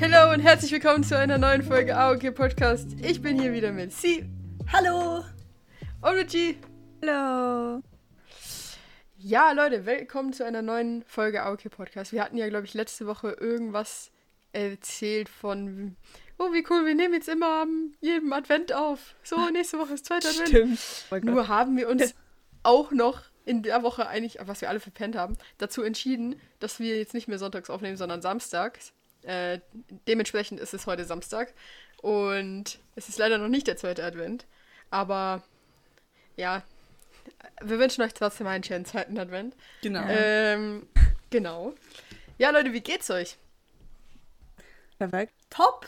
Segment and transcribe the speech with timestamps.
[0.00, 2.88] Hallo und herzlich willkommen zu einer neuen Folge AOK Podcast.
[3.02, 4.24] Ich bin hier wieder mit Sie.
[4.72, 5.24] Hallo.
[6.00, 6.54] Und mit G.
[7.02, 7.82] Hallo.
[9.16, 12.12] Ja, Leute, willkommen zu einer neuen Folge AOK Podcast.
[12.12, 14.12] Wir hatten ja, glaube ich, letzte Woche irgendwas
[14.52, 15.96] erzählt von,
[16.38, 19.16] oh, wie cool, wir nehmen jetzt immer am jedem Advent auf.
[19.24, 20.48] So, nächste Woche ist zweiter Advent.
[20.48, 20.80] Stimmt.
[21.10, 22.14] Oh Nur haben wir uns
[22.62, 26.98] auch noch in der Woche eigentlich, was wir alle verpennt haben, dazu entschieden, dass wir
[26.98, 28.92] jetzt nicht mehr sonntags aufnehmen, sondern samstags.
[29.22, 29.60] Äh,
[30.06, 31.52] dementsprechend ist es heute Samstag
[32.00, 34.46] und es ist leider noch nicht der zweite Advent.
[34.90, 35.42] Aber
[36.36, 36.62] ja,
[37.60, 39.54] wir wünschen euch trotzdem einen schönen zweiten Advent.
[39.82, 40.04] Genau.
[40.08, 40.86] Ähm,
[41.30, 41.74] genau.
[42.38, 43.36] Ja, Leute, wie geht's euch?
[44.98, 45.32] Perfekt.
[45.50, 45.86] Top.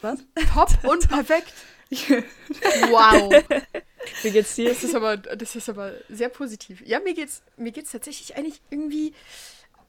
[0.00, 0.20] Was?
[0.52, 1.52] Top und perfekt.
[1.90, 3.44] wow.
[4.22, 4.68] Wie geht's dir?
[4.68, 6.82] Das ist aber, das ist aber sehr positiv.
[6.86, 9.14] Ja, mir geht's, mir geht's tatsächlich eigentlich irgendwie,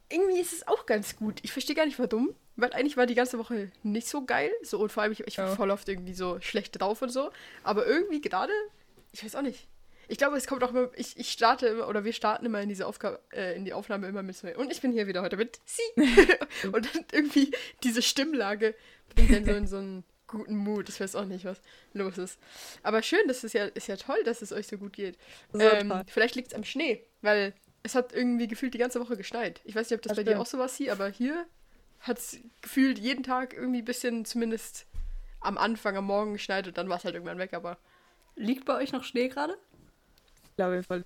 [0.10, 1.40] irgendwie ist es auch ganz gut.
[1.44, 4.52] Ich verstehe gar nicht warum, weil eigentlich war die ganze Woche nicht so geil.
[4.64, 5.56] So und vor allem ich, ich war Oh.
[5.56, 7.32] voll oft irgendwie so schlecht drauf und so.
[7.64, 8.54] Aber irgendwie gerade,
[9.12, 9.68] ich weiß auch nicht.
[10.08, 12.70] Ich glaube, es kommt auch immer, ich, ich starte immer, oder wir starten immer in
[12.70, 15.38] diese Aufgabe, äh, in die Aufnahme immer mit so, und ich bin hier wieder heute
[15.38, 15.84] mit Sie.
[16.72, 17.52] und dann irgendwie
[17.84, 18.74] diese Stimmlage
[19.14, 20.90] bringt dann so in so einen guten Mut.
[20.90, 21.62] Ich weiß auch nicht, was
[21.94, 22.40] los ist.
[22.82, 25.18] Aber schön, das ist ja, ist ja toll, dass es euch so gut geht.
[25.54, 27.54] Ähm, vielleicht liegt es am Schnee, weil
[27.90, 29.62] es hat irgendwie gefühlt die ganze Woche geschneit.
[29.66, 30.42] Ich weiß nicht, ob das, Das bei dir stimmt.
[30.42, 31.46] auch so war, Sie, aber hier
[32.02, 34.86] hat es gefühlt jeden Tag irgendwie ein bisschen, zumindest
[35.42, 37.78] am Anfang, am Morgen geschneit und dann war es halt irgendwann weg, aber
[38.36, 39.58] Liegt bei euch noch Schnee gerade?
[40.46, 41.06] Ich glaube jedenfalls.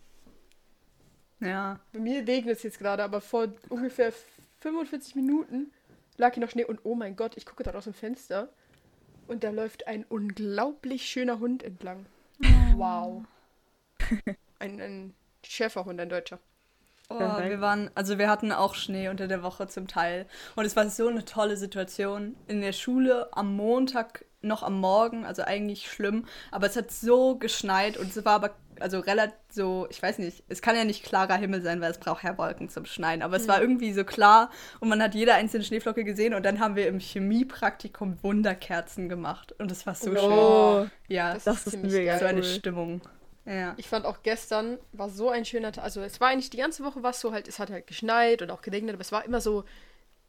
[1.40, 1.80] Ja.
[1.92, 4.14] bei mir regnet es jetzt gerade, aber vor ungefähr
[4.60, 5.72] 45 Minuten
[6.18, 8.50] lag hier noch Schnee und oh mein Gott, ich gucke gerade aus dem Fenster
[9.28, 12.06] und da läuft ein unglaublich schöner Hund entlang.
[12.76, 13.24] Wow.
[14.60, 15.14] Ein, ein
[15.46, 16.40] Schäferhund, ein deutscher.
[17.14, 17.50] Oh, Perfekt.
[17.50, 20.26] wir waren, also wir hatten auch Schnee unter der Woche zum Teil.
[20.56, 22.36] Und es war so eine tolle Situation.
[22.48, 27.36] In der Schule am Montag noch am Morgen, also eigentlich schlimm, aber es hat so
[27.38, 31.04] geschneit und es war aber also relativ so, ich weiß nicht, es kann ja nicht
[31.06, 34.04] klarer Himmel sein, weil es braucht ja Wolken zum Schneien, aber es war irgendwie so
[34.04, 34.50] klar
[34.82, 39.54] und man hat jede einzelne Schneeflocke gesehen und dann haben wir im Chemiepraktikum Wunderkerzen gemacht
[39.60, 40.18] und es war so schön.
[40.18, 42.44] Oh, Ja, Das das ist ist mega so eine cool.
[42.44, 43.02] Stimmung.
[43.46, 43.74] Ja.
[43.78, 45.84] Ich fand auch gestern war so ein schöner Tag.
[45.84, 48.52] Also es war eigentlich die ganze Woche was so halt, es hat halt geschneit und
[48.52, 49.66] auch geregnet, aber es war immer so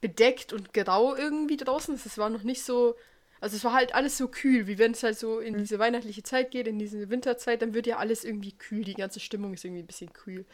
[0.00, 1.94] bedeckt und grau irgendwie draußen.
[1.94, 2.97] Es war noch nicht so,
[3.41, 5.47] also es war halt alles so kühl, wie wenn es halt so Mhm.
[5.47, 8.84] in diese weihnachtliche Zeit geht, in diese Winterzeit, dann wird ja alles irgendwie kühl.
[8.84, 10.44] Die ganze Stimmung ist irgendwie ein bisschen kühl.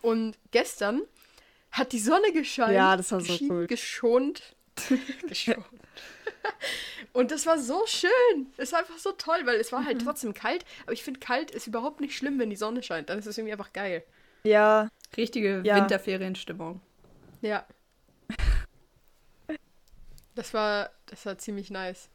[0.00, 1.02] Und gestern
[1.72, 2.74] hat die Sonne gescheint.
[2.74, 3.66] Ja, das war so cool.
[3.66, 4.54] Geschont.
[5.28, 5.64] Geschont.
[7.12, 8.52] Und das war so schön.
[8.56, 10.04] Es war einfach so toll, weil es war halt Mhm.
[10.04, 10.64] trotzdem kalt.
[10.82, 13.08] Aber ich finde, kalt ist überhaupt nicht schlimm, wenn die Sonne scheint.
[13.08, 14.02] Dann ist es irgendwie einfach geil.
[14.44, 15.76] Ja, Richtige Ja.
[15.76, 16.80] Winterferienstimmung.
[17.40, 17.64] Ja.
[20.34, 22.08] Das war, das war ziemlich nice.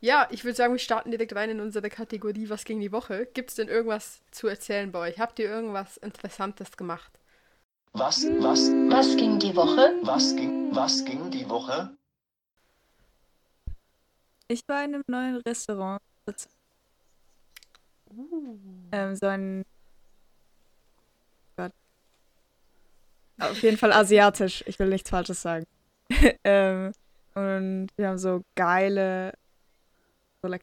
[0.00, 3.26] Ja, ich würde sagen, wir starten direkt rein in unsere Kategorie Was ging die Woche?
[3.32, 5.18] Gibt es denn irgendwas zu erzählen bei euch?
[5.18, 7.12] Habt ihr irgendwas Interessantes gemacht?
[7.92, 9.94] Was, was, Was ging die Woche?
[10.02, 11.96] was ging, was ging die Woche?
[14.46, 16.00] ich war in einem neuen Restaurant.
[16.26, 16.48] Das-
[18.92, 19.64] Ähm, so ein.
[21.56, 21.72] Gott.
[23.40, 24.62] Auf jeden Fall asiatisch.
[24.66, 25.66] Ich will nichts Falsches sagen.
[26.44, 26.92] ähm,
[27.34, 29.32] und wir haben so geile.
[30.42, 30.54] So,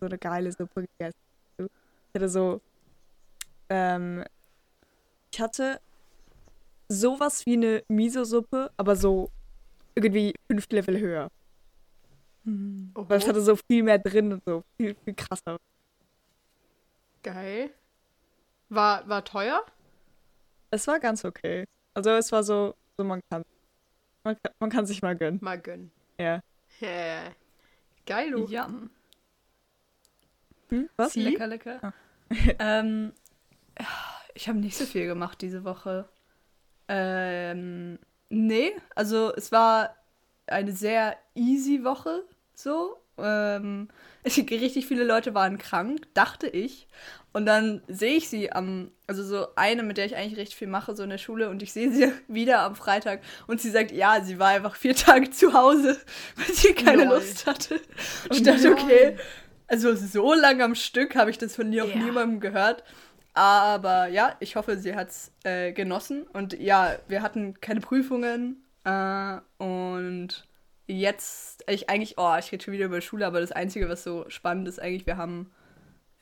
[0.00, 1.18] so eine geile Suppe gegessen.
[1.58, 2.60] Ich hatte so.
[3.70, 4.24] Ähm,
[5.32, 5.80] ich hatte
[6.94, 9.30] sowas wie eine Miso-Suppe, aber so
[9.94, 11.30] irgendwie fünf Level höher.
[12.44, 15.58] Weil es hatte so viel mehr drin und so viel, viel krasser.
[17.22, 17.70] Geil.
[18.68, 19.64] War, war teuer?
[20.70, 21.64] Es war ganz okay.
[21.94, 23.44] Also es war so, so man kann.
[24.24, 25.38] Man kann, man kann sich mal gönnen.
[25.42, 25.90] Mal gönnen.
[26.18, 26.42] Ja.
[26.82, 27.32] Yeah.
[28.06, 28.46] Geil, du.
[28.46, 28.68] Ja.
[30.68, 30.88] Hm?
[30.96, 31.12] Was?
[31.12, 31.22] Sie?
[31.22, 31.78] Lecker, lecker.
[31.82, 31.92] Ah.
[32.58, 33.12] ähm,
[34.34, 36.08] ich habe nicht so viel gemacht diese Woche.
[36.88, 37.98] Ähm,
[38.28, 39.94] nee, also es war
[40.46, 42.96] eine sehr easy Woche, so.
[43.16, 43.88] Ähm,
[44.26, 46.88] richtig viele Leute waren krank, dachte ich.
[47.32, 50.68] Und dann sehe ich sie am, also so eine, mit der ich eigentlich recht viel
[50.68, 53.90] mache, so in der Schule, und ich sehe sie wieder am Freitag und sie sagt,
[53.92, 55.98] ja, sie war einfach vier Tage zu Hause,
[56.36, 57.16] weil sie keine Lol.
[57.16, 57.80] Lust hatte.
[58.28, 59.16] Und ich dachte, okay,
[59.66, 61.96] also so lange am Stück habe ich das von dir auch Ja.
[61.96, 62.84] niemandem gehört.
[63.34, 66.26] Aber ja, ich hoffe, sie hat es äh, genossen.
[66.32, 68.64] Und ja, wir hatten keine Prüfungen.
[68.84, 70.46] Äh, und
[70.86, 74.24] jetzt, ich eigentlich, oh, ich rede schon wieder über Schule, aber das Einzige, was so
[74.28, 75.50] spannend ist, eigentlich, wir haben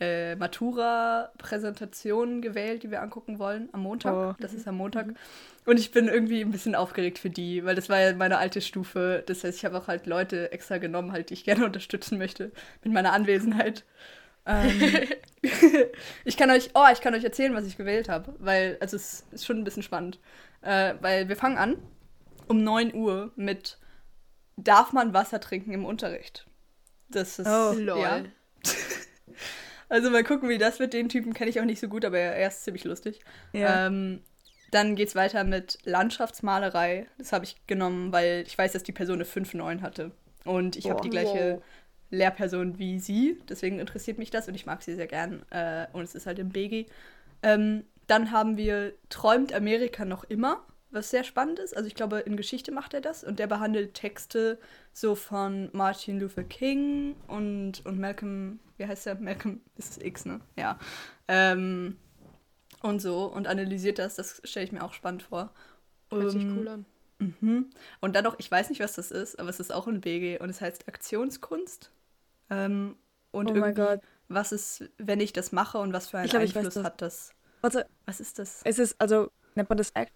[0.00, 4.14] äh, Matura-Präsentationen gewählt, die wir angucken wollen am Montag.
[4.14, 4.34] Oh.
[4.40, 5.08] Das ist am Montag.
[5.64, 8.60] Und ich bin irgendwie ein bisschen aufgeregt für die, weil das war ja meine alte
[8.60, 9.22] Stufe.
[9.26, 12.50] Das heißt, ich habe auch halt Leute extra genommen, halt, die ich gerne unterstützen möchte
[12.82, 13.84] mit meiner Anwesenheit.
[14.46, 15.08] Ähm,
[16.24, 19.24] ich kann euch, oh, ich kann euch erzählen, was ich gewählt habe, weil also es
[19.32, 20.18] ist schon ein bisschen spannend,
[20.62, 21.76] äh, weil wir fangen an
[22.48, 23.78] um 9 Uhr mit
[24.56, 26.46] darf man Wasser trinken im Unterricht.
[27.08, 27.72] Das ist Oh.
[27.72, 28.00] Lol.
[28.00, 28.22] ja.
[29.88, 30.94] Also mal gucken, wie das wird.
[30.94, 33.20] Den Typen kenne ich auch nicht so gut, aber er ist ziemlich lustig.
[33.52, 33.88] Ja.
[33.88, 34.22] Ähm,
[34.70, 37.08] dann geht's weiter mit Landschaftsmalerei.
[37.18, 40.12] Das habe ich genommen, weil ich weiß, dass die Person eine 5-9 hatte.
[40.46, 41.62] Und ich habe die gleiche Wow.
[42.12, 43.40] Lehrperson wie sie.
[43.48, 45.42] Deswegen interessiert mich das und ich mag sie sehr gern.
[45.50, 46.86] Äh, und es ist halt im BG.
[47.42, 51.76] Ähm, dann haben wir Träumt Amerika noch immer, was sehr spannend ist.
[51.76, 54.58] Also ich glaube, in Geschichte macht er das und der behandelt Texte
[54.92, 59.14] so von Martin Luther King und, und Malcolm, wie heißt der?
[59.16, 60.40] Malcolm, ist es X, ne?
[60.56, 60.78] Ja.
[61.28, 61.96] Ähm,
[62.82, 64.16] und so und analysiert das.
[64.16, 65.50] Das stelle ich mir auch spannend vor.
[66.10, 66.84] Hört sich Ähm, cool an.
[67.18, 67.70] Mhm.
[68.00, 70.38] Und dann noch, ich weiß nicht, was das ist, aber es ist auch ein BG
[70.40, 71.90] und es heißt Aktionskunst.
[72.52, 72.96] Ähm,
[73.30, 74.00] und oh mein irgendwie, Gott.
[74.28, 76.74] was ist, wenn ich das mache und was für einen Ich glaub, ich weiß Einfluss
[76.74, 76.84] das.
[76.84, 77.30] hat das?
[77.62, 78.60] Warte, Was ist das?
[78.64, 80.12] es ist, also, nennt man das Act?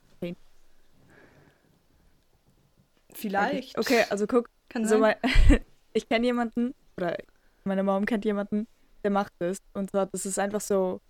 [3.17, 3.79] Vielleicht.
[3.79, 5.01] Okay, also guck, kann so sein.
[5.01, 5.17] mein,
[5.95, 7.17] ich kenne jemanden, oder
[7.65, 8.67] meine Mom kennt jemanden,
[9.03, 9.59] der macht das.
[9.73, 11.01] Und zwar, das ist einfach so,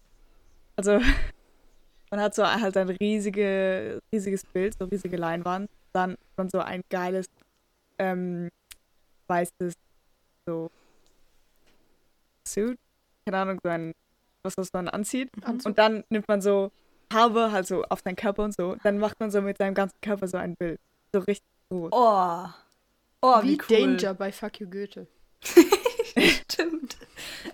[0.76, 1.00] also,
[2.11, 6.82] man hat so halt ein riesige, riesiges Bild, so riesige Leinwand, dann dann so ein
[6.90, 7.26] geiles,
[7.99, 8.50] ähm,
[9.26, 9.75] weißes,
[10.46, 10.70] so,
[12.46, 12.78] Suit,
[13.25, 13.93] keine Ahnung, so ein,
[14.43, 15.31] was, was man anzieht.
[15.43, 15.66] Anzug.
[15.70, 16.70] Und dann nimmt man so
[17.12, 18.76] Farbe halt so auf seinen Körper und so.
[18.82, 20.81] Dann macht man so mit seinem ganzen Körper so ein Bild.
[21.12, 21.90] So richtig groß.
[21.93, 22.46] Oh.
[23.22, 23.96] Oh, wie, Wie cool.
[23.96, 25.06] Danger bei Fuck You Goethe.
[26.52, 26.96] Stimmt.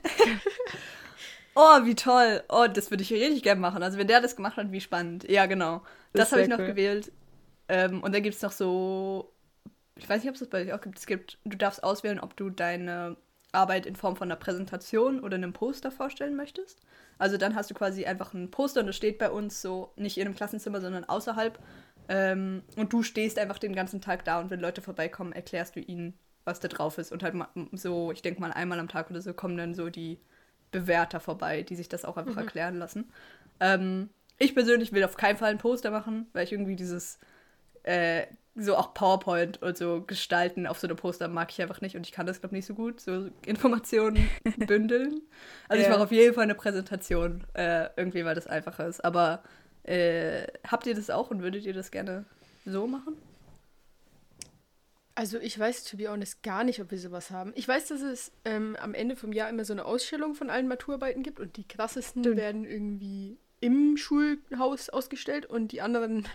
[1.55, 2.43] oh, wie toll.
[2.49, 3.83] Oh, das würde ich richtig gerne machen.
[3.83, 5.29] Also wenn der das gemacht hat, wie spannend.
[5.29, 5.83] Ja, genau.
[6.13, 6.67] Das Das, habe ich noch cool.
[6.67, 7.13] gewählt.
[7.69, 9.33] Ähm, und dann gibt es noch so,
[9.97, 10.99] ich weiß nicht, ob es das bei euch auch gibt.
[10.99, 13.17] Es gibt, du darfst auswählen, ob du deine
[13.53, 16.81] Arbeit in Form von einer Präsentation oder einem Poster vorstellen möchtest.
[17.19, 20.19] Also dann hast du quasi einfach ein Poster und das steht bei uns so nicht
[20.19, 21.59] in einem Klassenzimmer, sondern außerhalb.
[22.09, 25.81] Ähm, und du stehst einfach den ganzen Tag da und wenn Leute vorbeikommen, erklärst du
[25.81, 26.15] ihnen,
[26.45, 27.13] was da drauf ist.
[27.13, 27.35] Und halt
[27.73, 30.19] so, ich denke mal einmal am Tag oder so kommen dann so die
[30.71, 33.13] Bewerter vorbei, die sich das auch einfach erklären lassen.
[33.61, 34.09] Ähm,
[34.39, 37.19] ich persönlich will auf keinen Fall ein Poster machen, weil ich irgendwie dieses
[37.85, 41.97] äh, so auch PowerPoint und so gestalten auf so einem Poster mag ich einfach nicht
[41.97, 44.29] und ich kann das glaube nicht so gut, so Informationen
[44.67, 45.23] bündeln.
[45.69, 45.95] Also ich Ja.
[45.95, 49.03] mache auf jeden Fall eine Präsentation, äh, irgendwie, weil das einfacher ist.
[49.05, 49.43] Aber
[49.85, 52.27] äh, habt ihr das auch und würdet ihr das gerne
[52.67, 53.17] so machen?
[55.15, 57.53] Also ich weiß to be honest gar nicht, ob wir sowas haben.
[57.55, 60.69] Ich weiß, dass es ähm, am Ende vom Jahr immer so eine Ausstellung von allen
[60.69, 62.37] Maturarbeiten gibt und die krassesten Stimmt.
[62.39, 66.27] werden irgendwie im Schulhaus ausgestellt und die anderen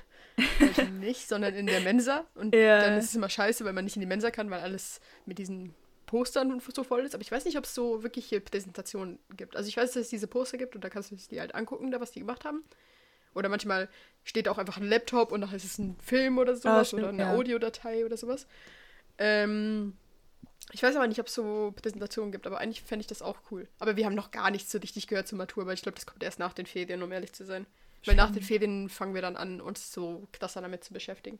[0.78, 2.25] halt nicht, sondern in der Mensa.
[2.36, 2.81] Und Ja.
[2.81, 5.38] dann ist es immer scheiße, weil man nicht in die Mensa kann, weil alles mit
[5.38, 5.74] diesen
[6.06, 7.13] Postern so voll ist.
[7.13, 9.56] Aber ich weiß nicht, ob es so wirkliche Präsentationen gibt.
[9.56, 11.92] Also ich weiß, dass es diese Poster gibt und da kannst du die halt angucken,
[11.92, 12.63] da was die gemacht haben.
[13.36, 13.89] Oder manchmal
[14.24, 17.10] steht auch einfach ein Laptop und dann ist es ein Film oder sowas stimmt, oder
[17.10, 17.34] eine ja.
[17.34, 18.48] Audiodatei oder sowas.
[19.19, 19.95] Ähm,
[20.72, 23.38] ich weiß aber nicht, ob es so Präsentationen gibt, aber eigentlich fände ich das auch
[23.51, 23.68] cool.
[23.80, 26.06] Aber wir haben noch gar nichts so richtig gehört zur Matur, weil ich glaube, das
[26.06, 27.66] kommt erst nach den Ferien, um ehrlich zu sein.
[28.07, 31.39] Weil nach den Ferien fangen wir dann an, uns so krasser damit zu beschäftigen.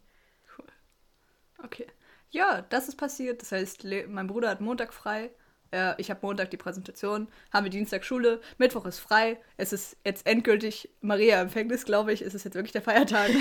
[1.64, 1.88] Okay.
[2.30, 3.42] Ja, das ist passiert.
[3.42, 5.32] Das heißt, mein Bruder hat Montag frei.
[5.72, 9.40] Äh, ich habe Montag die Präsentation, haben wir Dienstag Schule, Mittwoch ist frei.
[9.58, 12.22] Es ist jetzt endgültig Maria Empfängnis, glaube ich.
[12.22, 13.30] Es ist jetzt wirklich der Feiertag.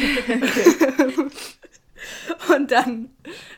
[2.55, 3.11] und dann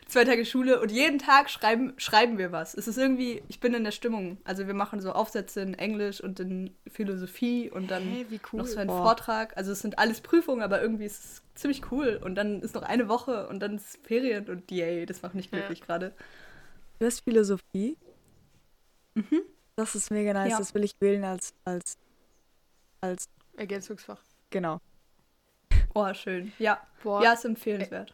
[0.07, 2.73] zwei Tage Schule und jeden Tag schreiben, schreiben wir was.
[2.73, 4.37] Es ist irgendwie, ich bin in der Stimmung.
[4.43, 8.59] Also wir machen so Aufsätze in Englisch und in Philosophie und dann wie cool.
[8.59, 9.03] noch so ein Boah.
[9.03, 9.55] Vortrag.
[9.57, 12.19] Also es sind alles Prüfungen, aber irgendwie ist es ziemlich cool.
[12.23, 15.45] Und dann ist noch eine Woche und dann ist Ferien und yay, das macht mich
[15.51, 15.59] Ja.
[15.59, 16.13] glücklich gerade.
[16.99, 17.97] Du hast Philosophie.
[19.15, 19.41] Mhm.
[19.75, 20.51] Das ist mega nice.
[20.51, 20.57] Ja.
[20.57, 21.97] Das will ich wählen als, als,
[23.01, 24.19] als, Ergänzungsfach.
[24.49, 24.79] genau.
[25.95, 26.51] Oh, schön.
[26.59, 26.79] Ja.
[27.03, 28.13] Boah, Ja, ist empfehlenswert.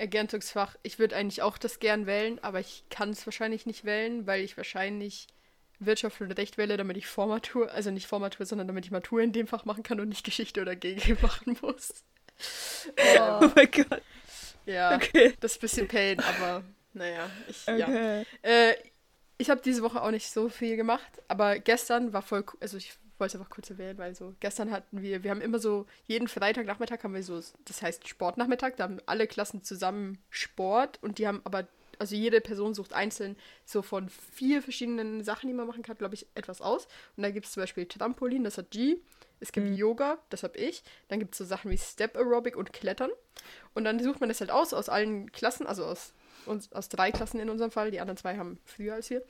[0.00, 0.76] Ergänzungsfach.
[0.82, 4.42] Ich würde eigentlich auch das gern wählen, aber ich kann es wahrscheinlich nicht wählen, weil
[4.42, 5.26] ich wahrscheinlich
[5.78, 9.32] Wirtschaft und Recht wähle, damit ich Vormatur, also nicht Vormatur, sondern damit ich Matur in
[9.32, 12.04] dem Fach machen kann und nicht Geschichte oder GG machen muss.
[12.96, 13.44] Oh.
[13.44, 14.02] Ähm, mein Gott.
[14.66, 15.34] ja, Okay.
[15.40, 17.86] das ist ein bisschen Pain, aber naja, ich, ja.
[17.88, 18.26] Okay.
[18.42, 18.74] Äh,
[19.38, 22.76] ich habe diese Woche auch nicht so viel gemacht, aber gestern war voll, cool- also
[22.76, 25.86] ich wollte es einfach kurz erwähnen, weil so, gestern hatten wir, wir haben immer so,
[26.06, 31.18] jeden Freitagnachmittag haben wir so, das heißt Sportnachmittag, da haben alle Klassen zusammen Sport und
[31.18, 31.68] die haben aber
[32.00, 33.36] also jede Person sucht einzeln
[33.66, 36.88] so von vier verschiedenen Sachen, die man machen kann, glaube ich, etwas aus.
[37.16, 38.96] Und da gibt es zum Beispiel Trampolin, das hat G.
[39.38, 39.74] Es gibt Mhm.
[39.74, 40.82] Yoga, das habe ich.
[41.08, 43.10] Dann gibt es so Sachen wie Step Aerobic und Klettern.
[43.74, 46.14] Und dann sucht man das halt aus, aus allen Klassen, also aus,
[46.46, 47.90] uns, aus drei Klassen in unserem Fall.
[47.90, 49.22] Die anderen zwei haben früher als wir.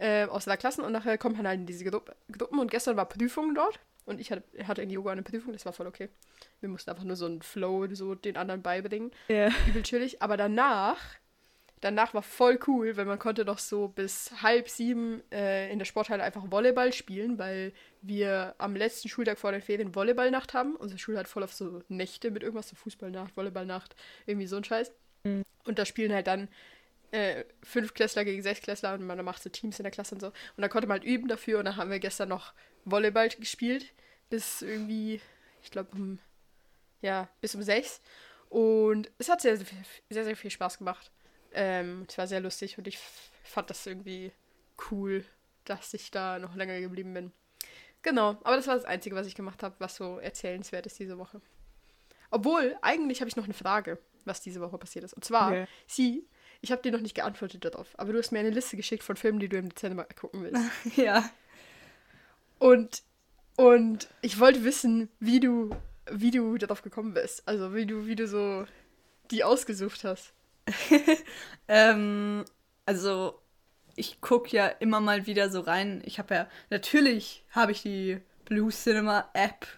[0.00, 2.00] Äh, aus drei Klassen und nachher kommt man halt in diese Gru
[2.32, 2.58] Gruppen.
[2.58, 3.78] Und gestern war Prüfung dort.
[4.06, 6.08] Und ich hatte, hatte in Yoga eine Prüfung, das war voll okay.
[6.60, 9.50] Wir mussten einfach nur so einen Flow so den anderen beibringen Ja.
[9.68, 10.22] übel chillig.
[10.22, 10.98] Aber danach,
[11.82, 15.84] danach war voll cool, weil man konnte doch so bis halb sieben äh, in der
[15.86, 20.76] Sporthalle einfach Volleyball spielen, weil wir am letzten Schultag vor den Ferien Volleyballnacht haben.
[20.76, 24.64] Unsere Schule hat voll auf so Nächte mit irgendwas, so Fußballnacht, Volleyballnacht, irgendwie so ein
[24.64, 24.90] Scheiß.
[25.24, 25.42] Mhm.
[25.66, 26.48] Und da spielen halt dann
[27.12, 30.20] äh, fünf Klässler gegen sechs Klässler und man macht so Teams in der Klasse und
[30.20, 30.28] so.
[30.28, 32.52] Und da konnte man halt üben dafür und dann haben wir gestern noch
[32.84, 33.92] Volleyball gespielt
[34.28, 35.20] bis irgendwie,
[35.62, 36.18] ich glaube, um,
[37.02, 38.00] ja, bis um sechs.
[38.48, 41.10] Und es hat sehr, sehr, viel- sehr, sehr viel Spaß gemacht.
[41.52, 42.98] Ähm, es war sehr lustig und ich
[43.42, 44.32] fand das irgendwie
[44.90, 45.24] cool,
[45.64, 47.32] dass ich da noch länger geblieben bin.
[48.02, 51.18] Genau, aber das war das Einzige, was ich gemacht habe, was so erzählenswert ist diese
[51.18, 51.40] Woche.
[52.30, 55.12] Obwohl, eigentlich habe ich noch eine Frage, was diese Woche passiert ist.
[55.14, 55.66] Und zwar, Okay.
[55.86, 56.26] sie,
[56.62, 59.16] ich habe dir noch nicht geantwortet darauf, aber du hast mir eine Liste geschickt von
[59.16, 60.62] Filmen, die du im Dezember gucken willst.
[60.96, 61.28] Ja.
[62.58, 63.02] Und,
[63.56, 65.70] und ich wollte wissen, wie du,
[66.10, 67.46] wie du darauf gekommen bist.
[67.48, 68.66] Also wie du, wie du so
[69.30, 70.32] die ausgesucht hast.
[71.72, 72.44] Ähm,
[72.84, 73.40] also,
[73.94, 76.02] ich gucke ja immer mal wieder so rein.
[76.04, 79.68] Ich habe ja, natürlich habe ich die Blue Cinema App.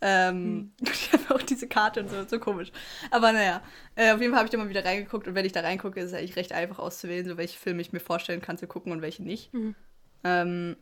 [0.00, 2.70] Ähm, Ich habe auch diese Karte und so, so komisch.
[3.10, 3.62] Aber naja,
[3.96, 6.00] äh, auf jeden Fall habe ich da mal wieder reingeguckt und wenn ich da reingucke,
[6.00, 8.92] ist es eigentlich recht einfach auszuwählen, so welche Filme ich mir vorstellen kann zu gucken
[8.92, 9.52] und welche nicht.
[9.54, 9.74] Mhm.
[10.24, 10.76] Ähm,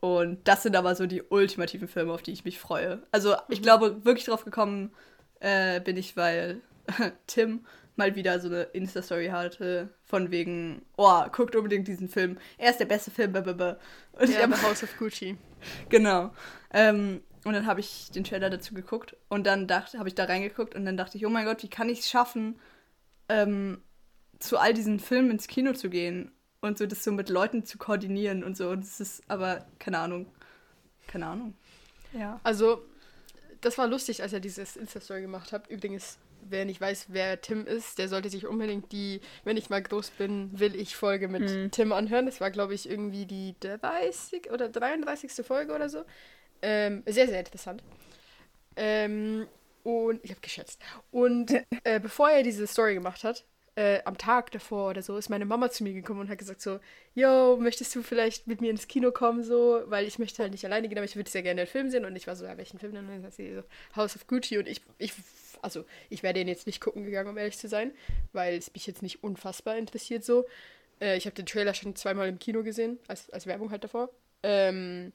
[0.00, 3.02] und das sind aber so die ultimativen Filme, auf die ich mich freue.
[3.12, 4.92] Also ich glaube, wirklich drauf gekommen
[5.40, 6.60] äh, bin ich, weil
[7.26, 7.64] Tim
[7.96, 12.38] mal wieder so eine Insta-Story hatte, von wegen, oh, guckt unbedingt diesen Film.
[12.58, 13.32] Er ist der beste Film.
[13.32, 13.78] blablabla.
[14.12, 15.36] Und ich Ja, hab, The House of Gucci.
[15.88, 16.30] genau.
[16.72, 20.24] Ähm, und dann habe ich den Trailer dazu geguckt und dann dachte, habe ich da
[20.24, 22.58] reingeguckt und dann dachte ich, oh mein Gott, wie kann ich es schaffen,
[23.28, 23.80] ähm,
[24.40, 27.78] zu all diesen Filmen ins Kino zu gehen und so das so mit Leuten zu
[27.78, 28.70] koordinieren und so.
[28.70, 30.26] Und es ist aber, keine Ahnung.
[31.06, 31.54] Keine Ahnung.
[32.12, 32.40] Ja.
[32.42, 32.84] Also,
[33.60, 35.68] das war lustig, als er dieses Insta-Story gemacht hat.
[35.68, 39.82] Übrigens, wer nicht weiß, wer Tim ist, der sollte sich unbedingt die, wenn ich mal
[39.82, 41.70] groß bin, will ich Folge mit Hm.
[41.70, 42.26] Tim anhören.
[42.26, 45.46] Das war, glaube ich, irgendwie die 30 oder 33.
[45.46, 46.04] Folge oder so.
[46.62, 47.82] Ähm, sehr, sehr interessant.
[48.76, 49.46] Ähm,
[49.84, 50.80] und ich habe geschätzt.
[51.10, 51.52] Und
[51.84, 53.44] äh, bevor er diese Story gemacht hat,
[53.76, 56.62] äh, am Tag davor oder so, ist meine Mama zu mir gekommen und hat gesagt
[56.62, 56.80] so,
[57.14, 60.64] yo, möchtest du vielleicht mit mir ins Kino kommen, so, weil ich möchte halt nicht
[60.64, 62.06] alleine gehen, aber ich würde sehr gerne den Film sehen.
[62.06, 63.06] Und ich war so, ja, welchen Film denn?
[63.06, 63.62] Und dann sie so,
[63.94, 64.56] House of Gucci.
[64.56, 65.12] Und ich, ich,
[65.60, 67.92] also, ich wäre den jetzt nicht gucken gegangen, um ehrlich zu sein,
[68.32, 70.46] weil es mich jetzt nicht unfassbar interessiert so.
[71.00, 74.08] Äh, ich habe den Trailer schon zweimal im Kino gesehen, als, als Werbung halt davor.
[74.42, 75.12] Ähm,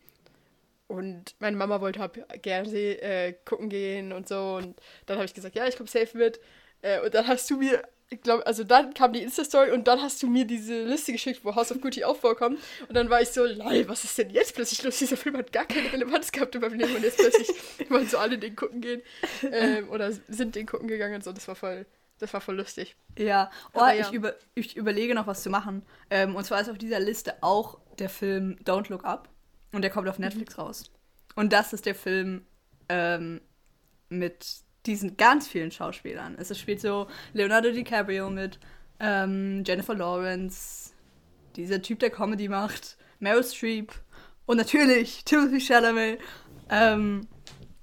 [0.91, 4.55] und meine Mama wollte halt gerne äh, gucken gehen und so.
[4.55, 6.39] Und dann habe ich gesagt, ja, ich komme safe mit.
[6.81, 10.01] Äh, und dann hast du mir, ich glaube, also dann kam die Insta-Story und dann
[10.01, 12.59] hast du mir diese Liste geschickt, wo House of Gucci auch vorkommt.
[12.87, 14.97] Und dann war ich so, lol, was ist denn jetzt plötzlich los?
[14.99, 16.95] Dieser Film hat gar keine Relevanz gehabt in meinem Leben.
[16.95, 17.49] Und jetzt plötzlich
[17.89, 19.01] wollen so alle den gucken gehen.
[19.49, 21.31] Ähm, oder sind den gucken gegangen und so.
[21.31, 21.85] Das war voll,
[22.19, 22.95] das war voll lustig.
[23.17, 24.05] Ja, oh, Aber ja.
[24.05, 25.83] Ich, über, ich überlege noch was zu machen.
[26.09, 29.29] Ähm, und zwar ist auf dieser Liste auch der Film Don't Look Up.
[29.71, 30.91] Und der kommt auf Netflix raus.
[31.35, 32.45] Und das ist der Film
[32.89, 33.41] ähm,
[34.09, 36.35] mit diesen ganz vielen Schauspielern.
[36.37, 38.59] Es spielt so Leonardo DiCaprio mit,
[38.99, 40.91] ähm, Jennifer Lawrence,
[41.55, 43.93] dieser Typ, der Comedy macht, Meryl Streep
[44.45, 46.19] und natürlich Timothy Chalamet.
[46.69, 47.27] Ähm,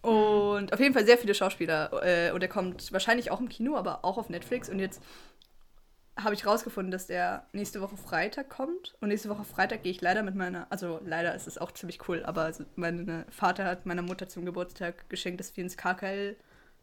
[0.00, 1.90] und auf jeden Fall sehr viele Schauspieler.
[2.02, 4.68] Äh, und der kommt wahrscheinlich auch im Kino, aber auch auf Netflix.
[4.68, 5.02] Und jetzt
[6.18, 8.94] habe ich rausgefunden, dass der nächste Woche Freitag kommt.
[9.00, 12.08] Und nächste Woche Freitag gehe ich leider mit meiner, also leider ist es auch ziemlich
[12.08, 16.36] cool, aber mein Vater hat meiner Mutter zum Geburtstag geschenkt, dass wir ins KKL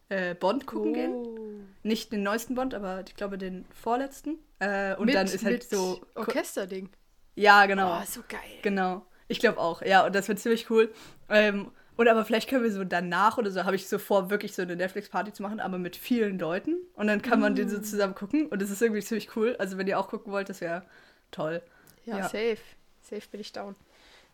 [0.08, 1.12] äh, Bond gucken gehen.
[1.12, 1.38] Oh.
[1.82, 4.38] Nicht den neuesten Bond, aber ich glaube den vorletzten.
[4.58, 6.00] Äh, und mit, dann ist halt so.
[6.14, 6.88] Orchesterding.
[7.34, 8.00] Ja, genau.
[8.00, 8.40] Oh, so geil.
[8.62, 9.04] Genau.
[9.28, 10.92] Ich glaube auch, ja, und das wird ziemlich cool.
[11.28, 14.54] Ähm, und aber vielleicht können wir so danach oder so, habe ich so vor, wirklich
[14.54, 16.76] so eine Netflix-Party zu machen, aber mit vielen Leuten.
[16.94, 18.46] Und dann kann man den so zusammen gucken.
[18.46, 19.56] Und das ist irgendwie ziemlich cool.
[19.58, 20.84] Also wenn ihr auch gucken wollt, das wäre
[21.30, 21.62] toll.
[22.04, 22.22] Ja, Ja.
[22.24, 22.58] safe.
[23.02, 23.76] Safe bin ich down.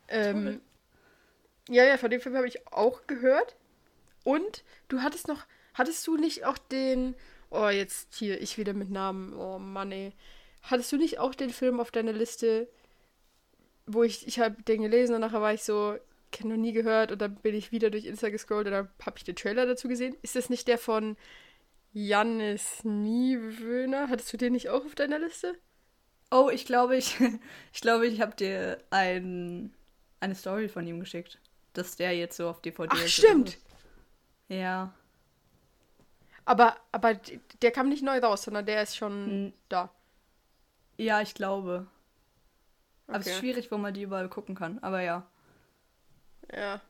[0.09, 0.61] Ähm,
[1.69, 3.55] ja, ja, von dem Film habe ich auch gehört.
[4.25, 7.15] Und du hattest noch, hattest du nicht auch den,
[7.51, 10.13] oh, jetzt hier, ich wieder mit Namen, oh Mann, ey.
[10.63, 12.69] Hattest du nicht auch den Film auf deiner Liste,
[13.87, 15.97] wo ich, ich habe den gelesen und nachher war ich so,
[16.33, 19.19] kenne noch nie gehört und dann bin ich wieder durch Insta gescrollt und dann habe
[19.19, 20.17] ich den Trailer dazu gesehen.
[20.23, 21.17] Ist das nicht der von
[21.93, 24.09] Jannis Niewöhner?
[24.09, 25.57] Hattest du den nicht auch auf deiner Liste?
[26.31, 27.19] Oh, ich glaube, ich,
[27.73, 29.75] ich glaube, ich habe dir ein,
[30.21, 31.39] eine Story von ihm geschickt.
[31.75, 33.59] Dass der jetzt so auf DVD Ach, ist stimmt.
[34.49, 34.95] Ja.
[36.45, 37.15] Aber, aber
[37.63, 39.53] der kam nicht neu raus, sondern der ist schon Hm.
[39.69, 39.91] da.
[40.97, 41.87] Ja, ich glaube.
[43.07, 43.41] Aber es ist Okay.
[43.41, 44.79] schwierig, wo man die überall gucken kann.
[44.81, 45.27] Aber ja.
[46.55, 46.81] Ja.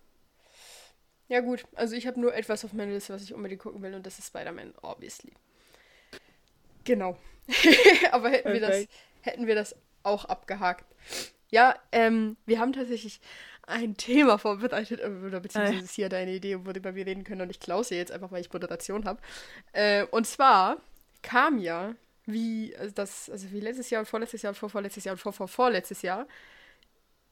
[1.28, 1.64] Ja, gut.
[1.74, 4.18] Also, ich habe nur etwas auf meiner Liste, was ich unbedingt gucken will, und das
[4.18, 5.32] ist Spider-Man, obviously.
[6.84, 7.16] Genau.
[8.12, 8.92] aber hätten wir, das, Perfekt.
[9.22, 10.84] hätten wir das auch abgehakt.
[11.48, 13.20] Ja, ähm, wir haben tatsächlich
[13.66, 17.50] ein Thema vorbereitet, äh, oder beziehungsweise ist hier deine Idee, worüber wir reden können, und
[17.50, 19.20] ich klaue sie jetzt einfach, weil ich Moderation habe.
[19.72, 20.78] Äh, und zwar
[21.22, 21.94] kam ja,
[22.26, 26.02] wie also das, also wie letztes Jahr, vorletztes Jahr, vorvorletztes Jahr und vor, vor, vorletztes
[26.02, 26.26] Jahr,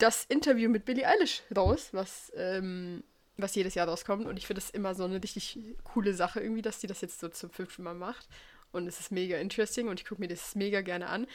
[0.02, 3.04] das Interview mit Billie Eilish raus, was, ähm,
[3.36, 4.26] was jedes Jahr rauskommt.
[4.26, 7.20] Und ich finde das immer so eine richtig coole Sache irgendwie, dass die das jetzt
[7.20, 8.28] so zum fünften Mal macht.
[8.72, 11.26] Und es ist mega interesting und ich gucke mir das mega gerne an.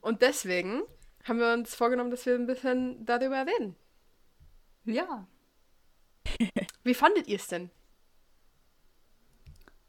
[0.00, 0.82] Und deswegen
[1.24, 3.76] haben wir uns vorgenommen, dass wir ein bisschen darüber reden.
[4.84, 5.26] Ja.
[6.82, 7.70] Wie fandet ihr es denn?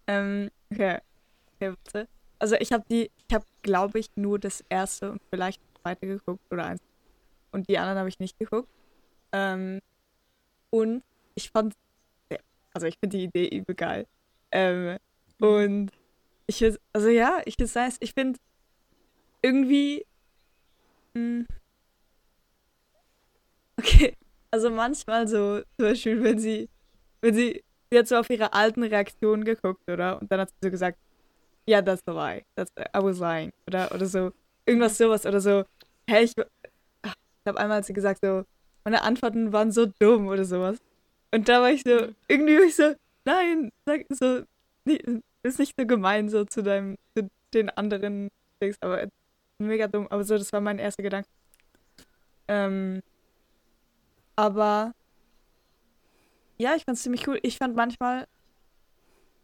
[0.05, 0.99] Ähm, okay.
[1.55, 2.07] okay warte.
[2.37, 6.07] Also ich habe die, ich habe, glaube ich, nur das erste und vielleicht das zweite
[6.07, 6.81] geguckt oder eins.
[7.53, 8.69] Und die anderen habe ich nicht geguckt.
[9.33, 9.79] Ähm,
[10.71, 11.03] und
[11.35, 11.75] ich fand,
[12.73, 14.07] also ich finde die Idee übel geil.
[14.51, 14.97] Ähm,
[15.39, 15.91] und
[16.47, 18.39] ich also ja, ich das heißt, ich finde
[19.43, 20.05] irgendwie,
[21.15, 21.45] mh,
[23.79, 24.15] okay,
[24.51, 26.69] also manchmal so, zum Beispiel, wenn sie,
[27.21, 30.21] wenn sie, sie hat so auf ihre alten Reaktionen geguckt, oder?
[30.21, 30.99] Und dann hat sie so gesagt,
[31.67, 34.31] ja, that's a lie, that's, I was lying, oder, oder so,
[34.65, 35.65] irgendwas sowas, oder so,
[36.07, 36.33] hey, ich,
[37.43, 38.43] ich glaube einmal sie gesagt so,
[38.85, 40.77] meine Antworten waren so dumm, oder sowas.
[41.33, 42.95] Und da war ich so, irgendwie war ich so,
[43.25, 44.43] nein, sag so,
[44.85, 48.29] nie- ist nicht so gemein so zu deinem, zu den anderen
[48.61, 49.07] Dings, aber
[49.59, 51.27] mega dumm, aber so, das war mein erster Gedanke.
[52.47, 53.01] Ähm,
[54.37, 54.93] aber
[56.57, 57.39] ja, ich fand es ziemlich cool.
[57.43, 58.25] Ich fand manchmal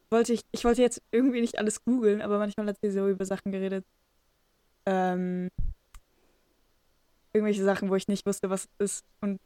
[0.09, 3.25] wollte ich, ich wollte jetzt irgendwie nicht alles googeln, aber manchmal hat sie so über
[3.25, 3.85] Sachen geredet.
[4.85, 5.49] Ähm,
[7.33, 9.05] irgendwelche Sachen, wo ich nicht wusste, was es ist.
[9.21, 9.39] Und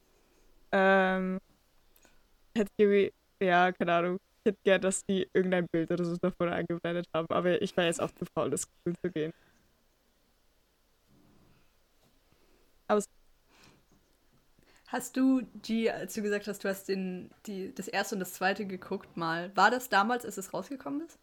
[0.72, 1.40] ähm,
[2.56, 4.20] hätte irgendwie, ja, keine Ahnung.
[4.44, 7.86] Ich hätte gern, dass die irgendein Bild oder so davon eingeblendet haben, aber ich war
[7.86, 9.34] jetzt auch zu faul, das googeln zu gehen.
[12.88, 13.02] Aber
[14.94, 18.34] Hast du die, als du gesagt hast, du hast den, die, das erste und das
[18.34, 21.18] zweite geguckt mal, war das damals, als es rausgekommen ist?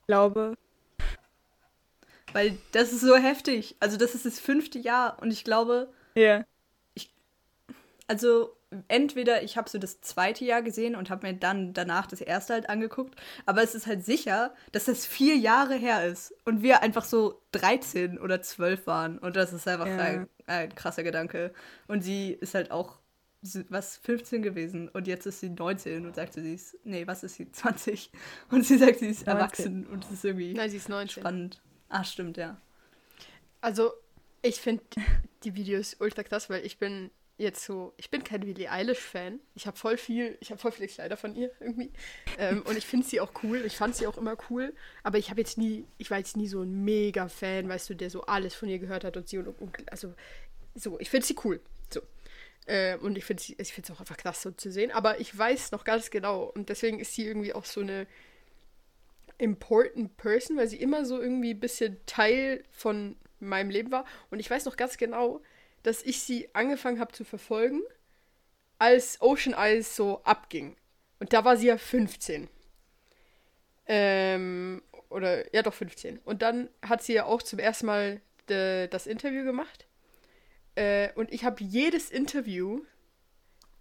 [0.00, 0.54] ich glaube,
[2.32, 3.76] Weil das ist so heftig.
[3.80, 6.44] Also das ist das fünfte Jahr und ich glaube, ja.
[8.06, 8.56] also
[8.88, 12.52] entweder ich habe so das zweite Jahr gesehen und habe mir dann danach das erste
[12.52, 13.16] halt angeguckt,
[13.46, 17.42] aber es ist halt sicher, dass das vier Jahre her ist und wir einfach so
[17.52, 19.96] 13 oder 12 waren und das ist einfach Ja.
[19.98, 21.52] ein, ein krasser Gedanke.
[21.88, 22.98] Und sie ist halt auch
[23.70, 27.36] was 15 gewesen und jetzt ist sie 19 und sagt sie ist nee was ist
[27.36, 28.10] sie 20
[28.50, 29.28] und sie sagt sie ist 19.
[29.28, 31.22] erwachsen und es ist irgendwie Nein, sie ist 19.
[31.22, 31.60] spannend.
[31.90, 32.56] Ah stimmt ja.
[33.60, 33.92] Also,
[34.42, 34.82] ich finde
[35.44, 39.40] die Videos ultra krass, weil ich bin jetzt so, ich bin kein Billie Eilish-Fan.
[39.54, 41.90] Ich habe voll viel, ich habe voll viele Kleider von ihr irgendwie.
[42.38, 43.64] Ähm, und ich finde sie auch cool.
[43.64, 44.74] Ich fand sie auch immer cool.
[45.02, 48.10] Aber ich habe jetzt nie, ich war jetzt nie so ein Mega-Fan, weißt du, der
[48.10, 50.14] so alles von ihr gehört hat und sie und, und also
[50.74, 51.60] so, ich finde sie cool.
[51.92, 52.00] So.
[52.66, 54.90] Äh, und ich finde ich finde es auch einfach krass so zu sehen.
[54.92, 56.44] Aber ich weiß noch ganz genau.
[56.44, 58.06] Und deswegen ist sie irgendwie auch so eine
[59.40, 64.04] important person, weil sie immer so irgendwie ein bisschen Teil von meinem Leben war.
[64.30, 65.40] Und ich weiß noch ganz genau,
[65.82, 67.82] dass ich sie angefangen habe zu verfolgen,
[68.78, 70.76] als Ocean Eyes so abging.
[71.18, 72.48] Und da war sie ja 15.
[73.86, 76.18] Ähm, oder, ja doch 15.
[76.18, 79.86] Und dann hat sie ja auch zum ersten Mal de, das Interview gemacht.
[80.76, 82.82] Äh, und ich habe jedes Interview,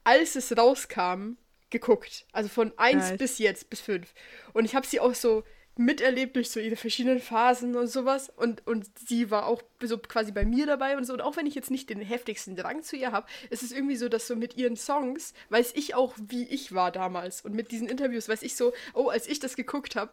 [0.04, 1.38] als es rauskam,
[1.70, 2.26] geguckt.
[2.32, 3.18] Also von 1 Nice.
[3.18, 4.14] bis jetzt, bis 5.
[4.54, 5.44] Und ich habe sie auch so
[5.80, 8.30] miterlebt durch so ihre verschiedenen Phasen und sowas.
[8.36, 11.14] Und, und sie war auch so quasi bei mir dabei und so.
[11.14, 13.96] Und auch wenn ich jetzt nicht den heftigsten Drang zu ihr habe, ist es irgendwie
[13.96, 17.42] so, dass so mit ihren Songs weiß ich auch, wie ich war damals.
[17.42, 20.12] Und mit diesen Interviews weiß ich so, oh, als ich das geguckt habe,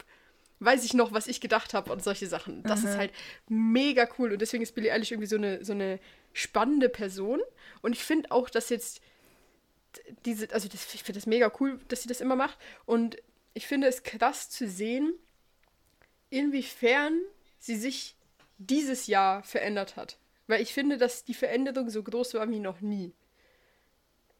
[0.60, 2.62] weiß ich noch, was ich gedacht habe und solche Sachen.
[2.62, 3.12] Das ist halt
[3.48, 4.32] mega cool.
[4.32, 5.98] Und deswegen ist Billie Eilish irgendwie so eine, so eine
[6.32, 7.40] spannende Person.
[7.82, 9.00] Und ich finde auch, dass jetzt
[10.24, 12.58] diese, also das, ich finde das mega cool, dass sie das immer macht.
[12.84, 13.16] Und
[13.54, 15.14] ich finde es krass zu sehen,
[16.30, 17.20] inwiefern
[17.58, 18.16] sie sich
[18.58, 20.18] dieses Jahr verändert hat.
[20.46, 23.12] Weil ich finde, dass die Veränderung so groß war wie noch nie.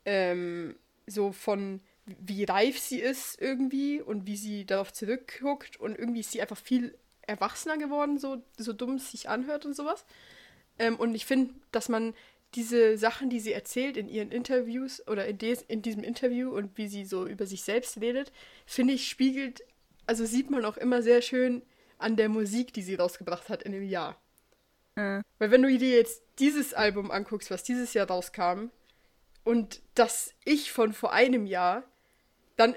[0.04, 6.20] Ähm, so von wie reif sie ist irgendwie und wie sie darauf zurückguckt und irgendwie
[6.20, 10.04] ist sie einfach viel erwachsener geworden, so, so dumm es sich anhört und sowas.
[10.78, 12.14] Ähm, und ich finde, dass man
[12.54, 16.76] diese Sachen, die sie erzählt in ihren Interviews oder in, des, in diesem Interview und
[16.78, 18.32] wie sie so über sich selbst redet,
[18.64, 19.62] finde ich, spiegelt,
[20.06, 21.62] also sieht man auch immer sehr schön
[21.98, 24.20] an der Musik, die sie rausgebracht hat in dem Jahr.
[24.94, 28.70] Äh, Weil wenn du dir jetzt dieses Album anguckst, was dieses Jahr rauskam,
[29.44, 31.84] und das ich von vor einem Jahr,
[32.56, 32.74] dann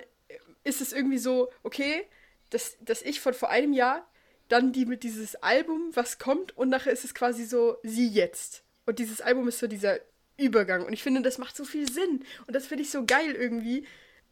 [0.64, 2.06] ist es irgendwie so, okay,
[2.52, 4.08] das, das ich von vor einem Jahr,
[4.50, 8.64] dann die mit dieses Album, was kommt, und nachher ist es quasi so, sie jetzt.
[8.90, 10.00] Und dieses Album ist so dieser
[10.36, 10.84] Übergang.
[10.84, 12.24] Und ich finde, das macht so viel Sinn.
[12.48, 13.86] Und das finde ich so geil irgendwie,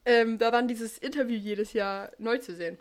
[0.03, 2.79] ähm, daran dieses Interview jedes Jahr neu zu sehen.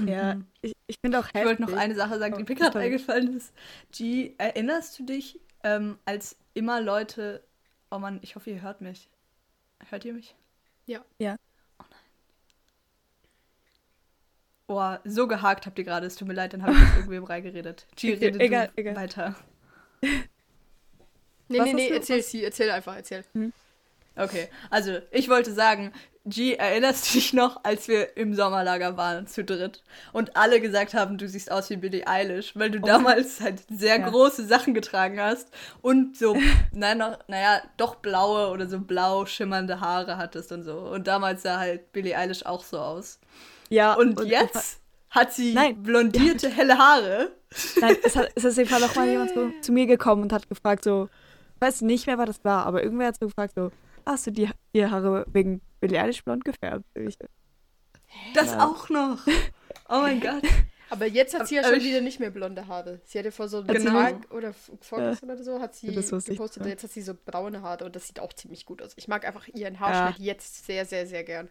[0.00, 1.82] Ja, ich, ich finde auch Ich wollte noch heftig.
[1.82, 3.52] eine Sache sagen, die Oh, mir gerade eingefallen ist.
[3.90, 7.42] G, erinnerst du dich, ähm, als immer Leute.
[7.90, 9.10] Oh Mann, ich hoffe, ihr hört mich.
[9.90, 10.36] Hört ihr mich?
[10.86, 11.04] Ja.
[11.18, 11.34] Ja.
[14.68, 16.06] Boah, so gehakt habt ihr gerade.
[16.06, 17.88] Es tut mir leid, dann habe ich jetzt irgendwem reingeredet.
[17.96, 18.94] G, redet egal, du egal.
[18.94, 19.34] weiter.
[21.48, 23.24] Nee, Was nee, nee, erzähl was- sie, erzähl einfach, erzähl.
[24.18, 25.92] Okay, also ich wollte sagen,
[26.24, 30.94] G, erinnerst du dich noch, als wir im Sommerlager waren, zu dritt und alle gesagt
[30.94, 34.08] haben, du siehst aus wie Billie Eilish, weil du damals halt sehr Ja.
[34.08, 35.48] große Sachen getragen hast
[35.82, 36.34] und so,
[36.72, 40.78] nein, noch, naja, doch blaue oder so blau schimmernde Haare hattest und so.
[40.78, 43.20] Und damals sah halt Billie Eilish auch so aus.
[43.68, 44.80] Ja, Und, jetzt
[45.10, 45.80] hat sie Nein.
[45.82, 47.30] blondierte, helle Haare.
[47.80, 50.22] Nein, es, hat, es ist auf jeden Fall noch mal jemand zu, zu mir gekommen
[50.22, 51.08] und hat gefragt, so,
[51.56, 53.70] ich weiß nicht mehr, wer das war, aber irgendwer hat so gefragt, so,
[54.04, 56.84] hast du die, die Haare wegen Billie Eilish blond gefärbt?
[56.94, 57.18] Ich,
[58.34, 58.64] Das Ja.
[58.66, 59.18] auch noch.
[59.88, 60.42] Oh mein Gott.
[60.88, 63.00] Aber jetzt hat sie ja Aber schon ich- wieder nicht mehr blonde Haare.
[63.04, 66.66] Sie hatte vor so einem sie Tag oder vorgestern oder so, hat sie gepostet, ja.
[66.68, 68.92] jetzt hat sie so braune Haare und das sieht auch ziemlich gut aus.
[68.94, 71.48] Ich mag einfach ihren Haarschnitt jetzt sehr, sehr, sehr gern.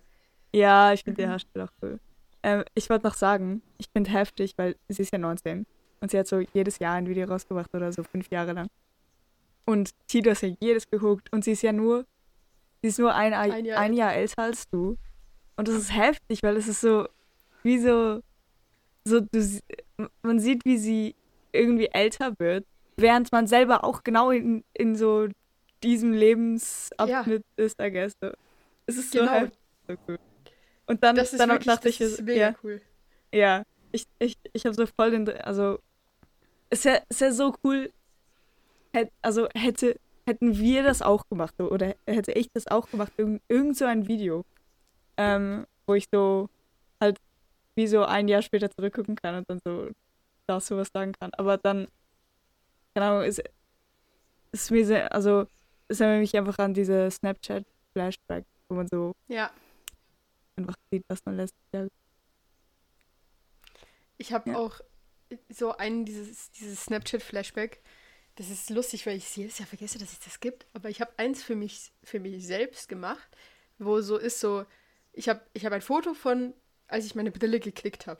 [0.53, 1.99] ja, ich finde die Haarstelle auch cool.
[2.43, 5.65] Ähm, ich wollte noch sagen, ich finde heftig, weil sie ist ja 19
[5.99, 8.67] und sie hat so jedes Jahr ein Video rausgebracht oder so fünf Jahre lang.
[9.65, 12.05] Und Tito ist ja jedes geguckt und sie ist ja nur,
[12.81, 14.97] sie ist nur ein, Ein Jahr ein Jahr älter als du.
[15.57, 17.07] Und das ist heftig, weil es ist so,
[17.63, 18.21] wie so,
[19.05, 19.59] so du,
[20.21, 21.15] man sieht, wie sie
[21.51, 22.65] irgendwie älter wird,
[22.97, 25.27] während man selber auch genau in, in so
[25.81, 28.13] diesem Lebensabschnitt ist, I guess.
[28.21, 28.31] So.
[28.85, 29.31] Es ist so Genau.
[29.31, 29.57] heftig.
[29.87, 30.19] So cool.
[30.87, 32.81] Und dann, Das ist dann wirklich, dachte ich, ist mega ja, cool.
[33.33, 35.79] ja, ich, ich, ich habe so voll den, also,
[36.69, 37.91] es wäre es wär so cool,
[39.21, 43.77] also hätte, hätten wir das auch gemacht, oder hätte ich das auch gemacht, irgend, irgend
[43.77, 44.43] so ein Video,
[45.17, 46.49] ähm, wo ich so
[47.01, 47.17] halt
[47.75, 49.89] wie so ein Jahr später zurückgucken kann und dann so
[50.47, 51.31] dazu was sagen kann.
[51.33, 51.87] Aber dann,
[52.93, 53.43] keine Ahnung, ist,
[54.51, 55.45] ist mir sehr, also,
[55.87, 59.51] es erinnert mich einfach an diese Snapchat-Flashback, wo man so Ja,
[60.55, 61.87] einfach sieht, was man letztes Jahr
[64.17, 64.57] ich habe Ja.
[64.57, 64.79] auch
[65.49, 67.81] so einen, dieses, dieses Snapchat-Flashback.
[68.35, 70.65] Das ist lustig, weil ich jedes Jahr vergesse, dass es das gibt.
[70.73, 73.27] Aber ich habe eins für mich, für mich selbst gemacht,
[73.79, 74.65] wo so ist so,
[75.13, 76.53] ich habe ich hab ein Foto von,
[76.87, 78.19] als ich meine Brille geklickt habe.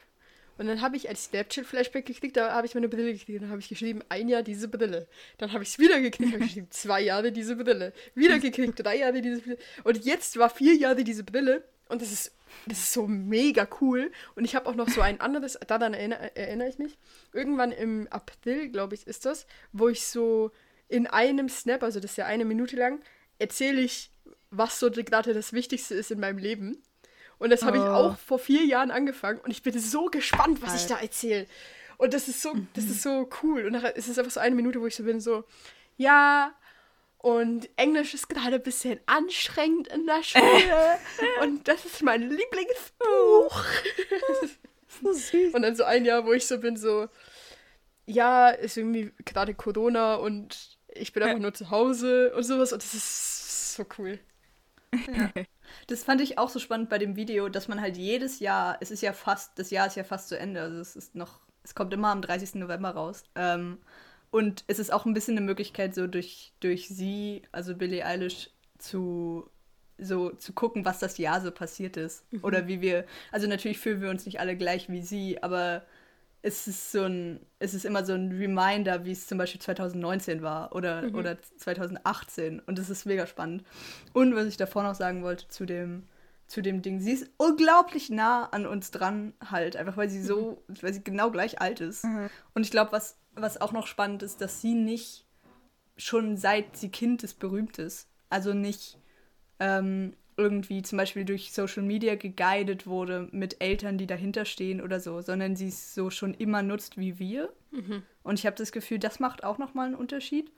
[0.58, 3.42] Und dann habe ich als Snapchat-Flashback geklickt, da habe ich meine Brille geklickt.
[3.42, 5.08] Dann habe ich geschrieben, ein Jahr diese Brille.
[5.38, 7.92] Dann habe ich es wieder geklickt, habe geschrieben, zwei Jahre diese Brille.
[8.14, 9.58] Wieder geklickt, drei Jahre diese Brille.
[9.84, 11.64] Und jetzt war vier Jahre diese Brille.
[11.90, 12.32] Und das ist,
[12.66, 14.12] das ist so mega cool.
[14.36, 16.98] Und ich habe auch noch so ein anderes, daran erinnere, erinnere ich mich.
[17.34, 20.52] Irgendwann im April, glaube ich, ist das, wo ich so
[20.88, 23.00] in einem Snap, also das ist ja eine Minute lang,
[23.40, 24.12] erzähle ich,
[24.52, 26.82] was so gerade das Wichtigste ist in meinem Leben.
[27.38, 27.88] Und das habe ich Oh.
[27.88, 31.48] auch vor vier Jahren angefangen und ich bin so gespannt, was ich da erzähle.
[31.98, 33.66] Und das ist so, das ist so cool.
[33.66, 35.44] Und nachher ist es einfach so eine Minute, wo ich so bin, so,
[35.98, 36.54] ja,
[37.26, 41.00] und Englisch ist gerade ein bisschen anstrengend in der Schule.
[41.42, 43.64] und das ist mein Lieblingsbuch.
[45.02, 45.56] So süß.
[45.56, 47.08] Und dann so ein Jahr, wo ich so bin, so,
[48.06, 52.72] ja, ist irgendwie gerade Corona und ich bin einfach nur zu Hause und sowas.
[52.72, 54.20] Und das ist so cool.
[55.88, 58.92] Das fand ich auch so spannend bei dem Video, dass man halt jedes Jahr, es
[58.92, 61.74] ist ja fast, das Jahr ist ja fast zu Ende, also es ist noch, es
[61.74, 62.56] kommt immer am 30.
[62.56, 63.24] November raus.
[63.34, 63.80] Ähm,
[64.36, 68.50] und es ist auch ein bisschen eine Möglichkeit, so durch, durch sie, also Billie Eilish,
[68.78, 69.50] zu
[69.98, 72.26] so zu gucken, was das Jahr so passiert ist.
[72.42, 75.84] Oder wie wir, also natürlich fühlen wir uns nicht alle gleich wie sie, aber
[76.42, 80.42] es ist so ein, es ist immer so ein Reminder, wie es zum Beispiel 2019
[80.42, 83.64] war oder, oder 2018 und es ist mega spannend.
[84.12, 86.04] Und was ich davor noch sagen wollte zu dem,
[86.48, 90.62] zu dem Ding, sie ist unglaublich nah an uns dran halt, einfach weil sie so,
[90.82, 92.04] weil sie genau gleich alt ist.
[92.54, 95.26] Und ich glaube, was, was auch noch spannend ist, dass sie nicht
[95.98, 98.08] schon seit sie Kind ist berühmt ist.
[98.30, 98.98] Also nicht,
[99.60, 105.00] ähm, irgendwie zum Beispiel durch Social Media geguidet wurde mit Eltern, die dahinter stehen oder
[105.00, 107.54] so, sondern sie es so schon immer nutzt wie wir.
[108.24, 110.52] Und ich habe das Gefühl, das macht auch nochmal einen Unterschied.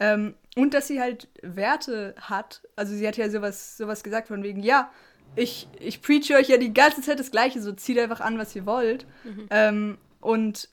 [0.00, 2.62] Ähm, und dass sie halt Werte hat.
[2.76, 4.90] Also sie hat ja sowas, sowas gesagt von wegen, ja,
[5.34, 8.54] ich, ich preache euch ja die ganze Zeit das Gleiche, so zieht einfach an, was
[8.54, 9.06] ihr wollt.
[9.50, 10.68] Ähm, und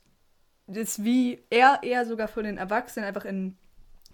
[0.69, 3.57] das wie er eher sogar von den Erwachsenen einfach in,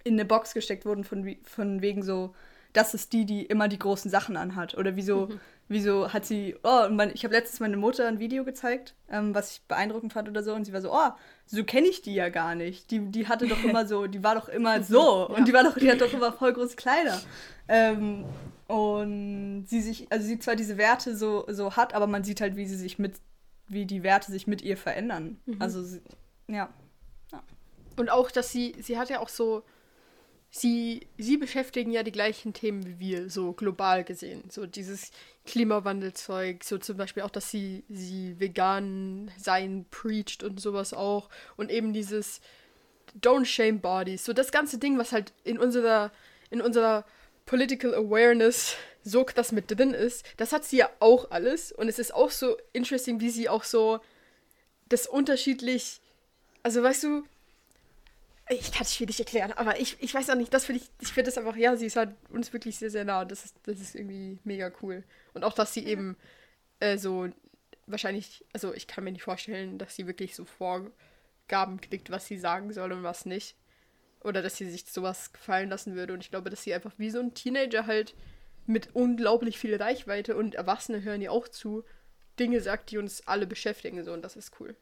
[0.04, 2.34] in eine Box gesteckt wurden, von, von wegen so,
[2.74, 4.78] das ist die, die immer die großen Sachen anhat.
[4.78, 5.30] Oder wieso,
[5.68, 9.52] wieso hat sie, oh, mein, ich habe letztens meine Mutter ein Video gezeigt, ähm, was
[9.52, 11.12] ich beeindruckend fand oder so, und sie war so, oh,
[11.46, 12.92] so kenne ich die ja gar nicht.
[12.92, 15.28] Die, die hatte doch immer so, die war doch immer so.
[15.28, 17.20] Und die war doch, die hat doch immer voll große Kleider.
[17.68, 18.26] Ähm,
[18.68, 22.56] und sie sich, also sie zwar diese Werte so, so hat, aber man sieht halt,
[22.56, 23.14] wie sie sich mit,
[23.68, 25.40] wie die Werte sich mit ihr verändern.
[25.60, 26.02] Also sie,
[26.48, 26.74] ja.
[27.98, 29.64] Und auch, dass sie, sie hat ja auch so,
[30.50, 34.44] sie, sie beschäftigen ja die gleichen Themen wie wir, so global gesehen.
[34.50, 35.12] So dieses
[35.46, 41.30] Klimawandelzeug, so zum Beispiel auch, dass sie, sie vegan sein preacht und sowas auch.
[41.56, 42.42] Und eben dieses
[43.20, 44.26] Don't Shame Bodies.
[44.26, 46.12] So das ganze Ding, was halt in unserer,
[46.50, 47.06] in unserer
[47.46, 51.72] Political Awareness so krass mit drin ist, das hat sie ja auch alles.
[51.72, 54.00] Und es ist auch so interesting, wie sie auch so
[54.90, 56.02] das unterschiedlich,
[56.66, 57.24] also weißt du,
[58.50, 61.14] ich kann es schwierig erklären, aber ich, ich weiß auch nicht, das finde ich, ich
[61.14, 63.56] finde das einfach, ja, sie ist halt uns wirklich sehr, sehr nah und das ist,
[63.64, 65.04] das ist irgendwie mega cool.
[65.36, 66.18] Und auch, dass sie eben
[66.80, 67.30] äh, so
[67.86, 72.40] wahrscheinlich, also ich kann mir nicht vorstellen, dass sie wirklich so Vorgaben kriegt, was sie
[72.40, 73.56] sagen soll und was nicht.
[74.24, 76.14] Oder dass sie sich sowas gefallen lassen würde.
[76.14, 78.16] Und ich glaube, dass sie einfach wie so ein Teenager halt
[78.66, 81.84] mit unglaublich viel Reichweite und Erwachsene hören ihr auch zu,
[82.40, 84.04] Dinge sagt, die uns alle beschäftigen.
[84.04, 84.76] So, und das ist cool.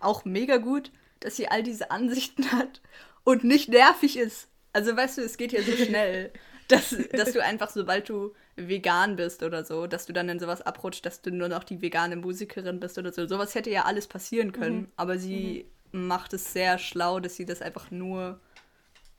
[0.00, 2.80] Auch mega gut, dass sie all diese Ansichten hat
[3.24, 4.48] und nicht nervig ist.
[4.72, 6.32] Also weißt du, es geht ja so schnell,
[6.68, 10.62] dass, dass du einfach, sobald du vegan bist oder so, dass du dann in sowas
[10.62, 13.26] abrutscht, dass du nur noch die vegane Musikerin bist oder so.
[13.26, 17.62] Sowas hätte ja alles passieren können, aber sie macht es sehr schlau, dass sie das
[17.62, 18.40] einfach nur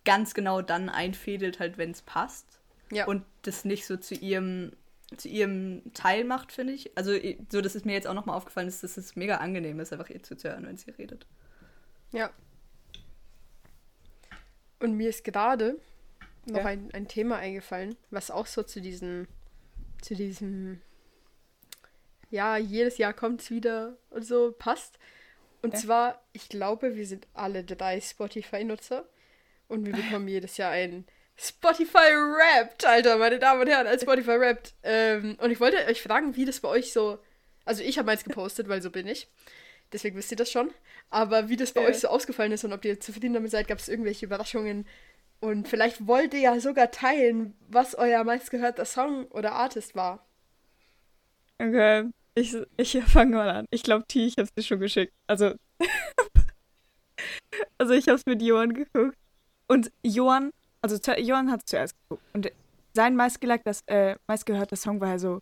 [0.05, 2.59] ganz genau dann einfädelt, halt, wenn es passt.
[2.91, 3.05] Ja.
[3.05, 4.71] Und das nicht so zu ihrem
[5.17, 6.95] zu ihrem Teil macht, finde ich.
[6.97, 7.13] Also
[7.51, 10.09] so, dass es mir jetzt auch nochmal aufgefallen ist, dass es mega angenehm ist, einfach
[10.09, 11.25] ihr zuzuhören, wenn sie redet.
[12.11, 12.31] Ja.
[14.79, 15.79] Und mir ist gerade
[16.45, 16.65] noch Ja.
[16.65, 19.27] ein, ein Thema eingefallen, was auch so zu diesem,
[20.01, 20.81] zu diesem,
[22.29, 24.99] ja, jedes Jahr kommt es wieder und so passt.
[25.61, 25.79] Und Ja.
[25.79, 29.07] zwar, ich glaube, wir sind alle drei Spotify-Nutzer
[29.67, 31.05] und wir bekommen jedes Jahr ein
[31.41, 34.73] Spotify Wrapped, Alter, meine Damen und Herren, ein Spotify Wrapped.
[34.83, 37.19] Ähm, und ich wollte euch fragen, wie das bei euch so,
[37.65, 39.27] also ich habe meins gepostet, weil so bin ich.
[39.93, 40.71] Deswegen wisst ihr das schon.
[41.09, 41.87] Aber wie das bei Ja.
[41.87, 44.85] euch so ausgefallen ist und ob ihr zufrieden damit seid, gab es irgendwelche Überraschungen.
[45.39, 50.27] Und vielleicht wollt ihr ja sogar teilen, was euer meistgehörter Song oder Artist war.
[51.57, 53.65] Okay, ich, ich fange mal an.
[53.71, 55.13] Ich glaube, T, ich hab's dir schon geschickt.
[55.27, 55.55] Also,
[57.77, 59.17] also ich hab's mit Johann geguckt.
[59.67, 62.23] Und Johann, also Johann hat zuerst geguckt.
[62.33, 62.51] Und
[62.93, 65.41] sein meistgehörter, äh, meistgehörter Song war ja so,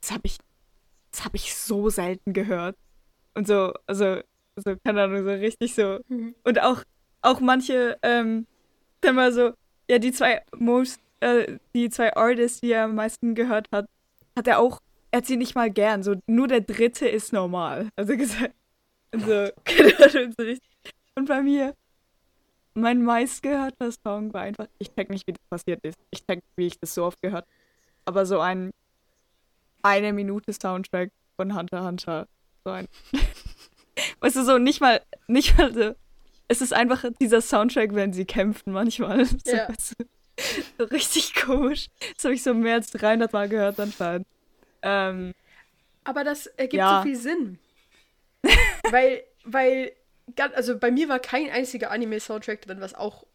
[0.00, 0.38] das habe ich,
[1.10, 2.76] das habe ich so selten gehört.
[3.34, 4.20] Und so, also,
[4.56, 6.00] so, keine Ahnung, so richtig so.
[6.08, 6.34] Mhm.
[6.44, 6.82] Und auch,
[7.22, 8.46] auch manche, ähm,
[9.00, 9.52] dann mal so,
[9.88, 13.86] ja, die zwei most, äh, die zwei Artists, die er am meisten gehört hat,
[14.36, 16.02] hat er auch, er hat sie nicht mal gern.
[16.02, 17.88] So, nur der dritte ist normal.
[17.96, 18.54] Also gesagt.
[19.12, 20.70] So, keine Ahnung, so richtig.
[21.16, 21.74] Und bei mir,
[22.74, 25.98] mein meistgehörter Song war einfach, ich check nicht, wie das passiert ist.
[26.10, 27.46] Ich check, wie ich das so oft gehört.
[28.04, 28.70] Aber so ein
[29.82, 32.26] eine Minute Soundtrack von Hunter Hunter.
[32.64, 32.86] So ein.
[34.20, 35.94] weißt du, so nicht mal, nicht mal so.
[36.48, 39.24] Es ist einfach dieser Soundtrack, wenn sie kämpfen manchmal.
[39.44, 39.66] So, Ja.
[39.68, 40.04] du,
[40.78, 41.88] so richtig komisch.
[42.14, 44.26] Das habe ich so mehr als 300 Mal gehört anscheinend.
[44.82, 45.32] Ähm,
[46.04, 46.98] Aber das ergibt Ja.
[46.98, 47.58] so viel Sinn.
[48.90, 49.92] weil, weil,
[50.54, 53.26] also bei mir war kein einziger Anime-Soundtrack drin, was auch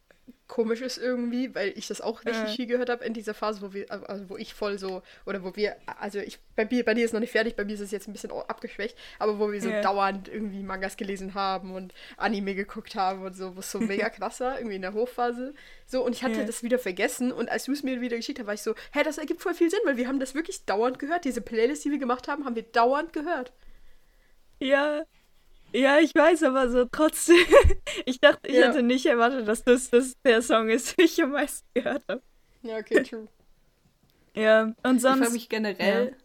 [0.48, 2.56] komisch ist irgendwie, weil ich das auch richtig Äh.
[2.56, 5.56] viel gehört habe in dieser Phase, wo wir, also wo ich voll so, oder wo
[5.56, 7.90] wir, also ich, bei mir, bei dir ist noch nicht fertig, bei mir ist es
[7.92, 9.82] jetzt ein bisschen abgeschwächt, aber wo wir so Ja.
[9.82, 14.10] dauernd irgendwie Mangas gelesen haben und Anime geguckt haben und so, wo es so mega
[14.10, 15.56] krass war, irgendwie in der Hochphase.
[15.88, 16.46] So, und ich hatte Ja.
[16.46, 19.02] das wieder vergessen und als du es mir wieder geschickt hast, war ich so, hä,
[19.04, 21.26] das ergibt voll viel Sinn, weil wir haben das wirklich dauernd gehört.
[21.26, 23.52] Diese Playlist, die wir gemacht haben, haben wir dauernd gehört.
[24.60, 25.06] ja.
[25.76, 27.36] Ja, ich weiß, aber so trotzdem.
[28.06, 28.68] ich dachte, ich Ja.
[28.70, 32.24] hatte nicht erwartet, dass das, das der Song ist, den ich am meisten gehört habe.
[32.64, 33.28] Ja, okay, true.
[34.36, 35.34] Ja, und Ich frage sonst.
[35.34, 36.16] mich generell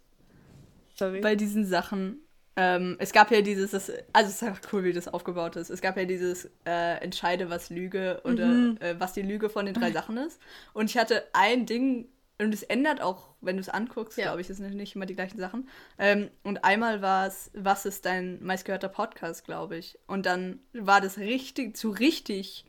[0.97, 1.21] Sorry.
[1.21, 2.21] bei diesen Sachen,
[2.57, 5.71] Ähm, es gab ja dieses, das, also es ist einfach cool, wie das aufgebaut ist.
[5.71, 8.77] Es gab ja dieses äh, Entscheide, was Lüge oder Mhm.
[8.81, 10.41] äh, was die Lüge von den drei Sachen ist.
[10.73, 12.09] Und ich hatte ein Ding,
[12.41, 14.25] und es ändert auch, wenn du es anguckst, Ja.
[14.25, 15.69] glaube ich, es sind nicht immer die gleichen Sachen.
[15.99, 19.99] Ähm, und einmal war es, was ist dein meistgehörter Podcast, glaube ich.
[20.07, 22.65] Und dann war das richtig, zu richtig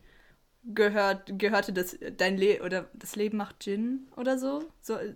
[0.64, 4.62] gehört, gehörte das dein Le oder das Leben macht Gin oder so.
[4.80, 5.10] so äh,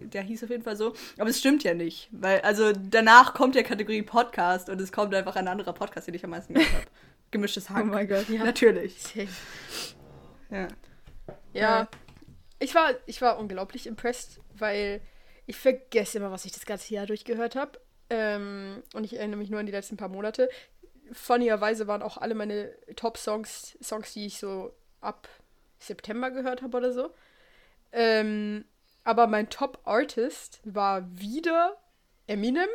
[0.00, 0.94] der hieß auf jeden Fall so.
[1.18, 2.08] Aber es stimmt ja nicht.
[2.10, 6.14] Weil, also danach kommt ja Kategorie Podcast und es kommt einfach ein anderer Podcast, den
[6.14, 6.84] ich am meisten gehört habe.
[7.30, 7.84] Gemischtes Oh Hack.
[7.84, 8.28] mein Gott.
[8.30, 8.42] Ja.
[8.44, 8.98] Natürlich.
[9.02, 9.28] Safe.
[10.50, 10.68] Ja.
[11.52, 11.88] Ja.
[12.58, 15.00] Ich war, ich war unglaublich impressed, weil
[15.46, 17.80] ich vergesse immer, was ich das ganze Jahr durchgehört habe.
[18.10, 20.48] Ähm, und ich erinnere mich nur an die letzten paar Monate.
[21.12, 25.28] Funnyerweise waren auch alle meine Top-Songs, Songs, die ich so ab
[25.78, 27.10] September gehört habe oder so.
[27.92, 28.64] Ähm,
[29.04, 31.76] aber mein Top-Artist war wieder
[32.26, 32.68] Eminem.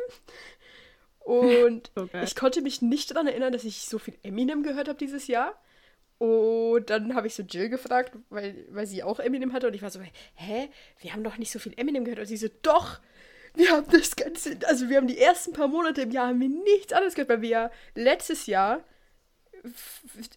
[1.20, 2.24] Und So geil.
[2.24, 5.54] ich konnte mich nicht daran erinnern, dass ich so viel Eminem gehört habe dieses Jahr.
[6.18, 9.66] Und dann habe ich so Jill gefragt, weil, weil sie auch Eminem hatte.
[9.66, 10.00] Und ich war so,
[10.34, 10.68] hä?
[11.00, 12.20] Wir haben doch nicht so viel Eminem gehört.
[12.20, 13.00] Und sie so, doch!
[13.54, 16.48] Wir haben das Ganze, also wir haben die ersten paar Monate im Jahr haben wir
[16.48, 18.82] nichts anderes gehört, weil wir ja letztes Jahr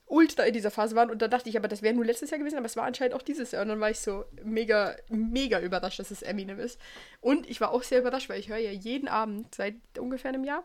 [0.06, 1.10] ultra in dieser Phase waren.
[1.10, 3.16] Und da dachte ich, aber das wäre nur letztes Jahr gewesen, aber es war anscheinend
[3.16, 3.64] auch dieses Jahr.
[3.64, 6.80] Und dann war ich so mega, mega überrascht, dass es Eminem ist.
[7.22, 10.44] Und ich war auch sehr überrascht, weil ich höre ja jeden Abend seit ungefähr einem
[10.44, 10.64] Jahr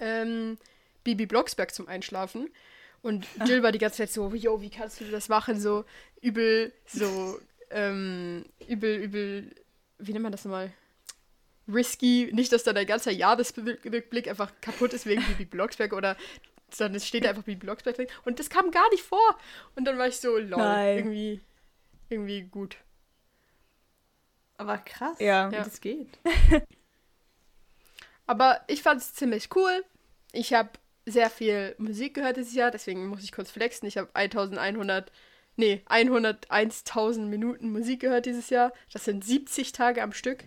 [0.00, 0.58] ähm,
[1.04, 2.50] Bibi Blocksberg zum Einschlafen.
[3.04, 5.60] Und Jill war die ganze Zeit so, yo, wie kannst du das machen?
[5.60, 5.84] So
[6.22, 7.38] übel, so,
[7.70, 9.54] ähm, übel, übel,
[9.98, 10.72] wie nennt man das nochmal?
[11.68, 12.30] Risky.
[12.32, 16.16] Nicht, dass da dein ganzer Jahresrückblick einfach kaputt ist wegen Bibi Blocksberg oder
[16.70, 18.08] sondern es steht einfach Bibi Blocksberg drin.
[18.24, 19.38] Und das kam gar nicht vor.
[19.76, 20.96] Und dann war ich so, lol, Nein.
[20.96, 21.40] irgendwie,
[22.08, 22.76] irgendwie gut.
[24.56, 25.50] Aber krass, Ja.
[25.50, 25.64] wie Ja.
[25.64, 26.18] das geht.
[28.26, 29.84] Aber ich fand es ziemlich cool.
[30.32, 30.70] Ich habe
[31.06, 33.86] sehr viel Musik gehört dieses Jahr, deswegen muss ich kurz flexen.
[33.86, 35.12] Ich habe 1100,
[35.56, 38.72] nee, 101.000 Minuten Musik gehört dieses Jahr.
[38.92, 40.44] Das sind 70 Tage am Stück.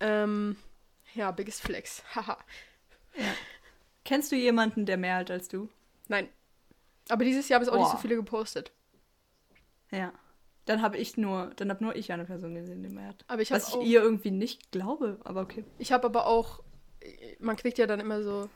[0.00, 0.56] Ähm,
[1.14, 2.02] ja, biggest flex.
[2.14, 2.38] Haha.
[4.04, 5.68] Kennst du jemanden, der mehr hat als du?
[6.08, 6.28] Nein.
[7.08, 8.72] Aber dieses Jahr haben es auch nicht so viele gepostet.
[9.90, 10.12] Ja.
[10.64, 13.24] Dann habe ich nur, dann habe nur ich eine Person gesehen, die mehr hat.
[13.26, 15.64] Aber ich habe Was ich auch, ihr irgendwie nicht glaube, aber okay.
[15.78, 16.62] ich habe aber auch,
[17.38, 18.50] man kriegt ja dann immer so,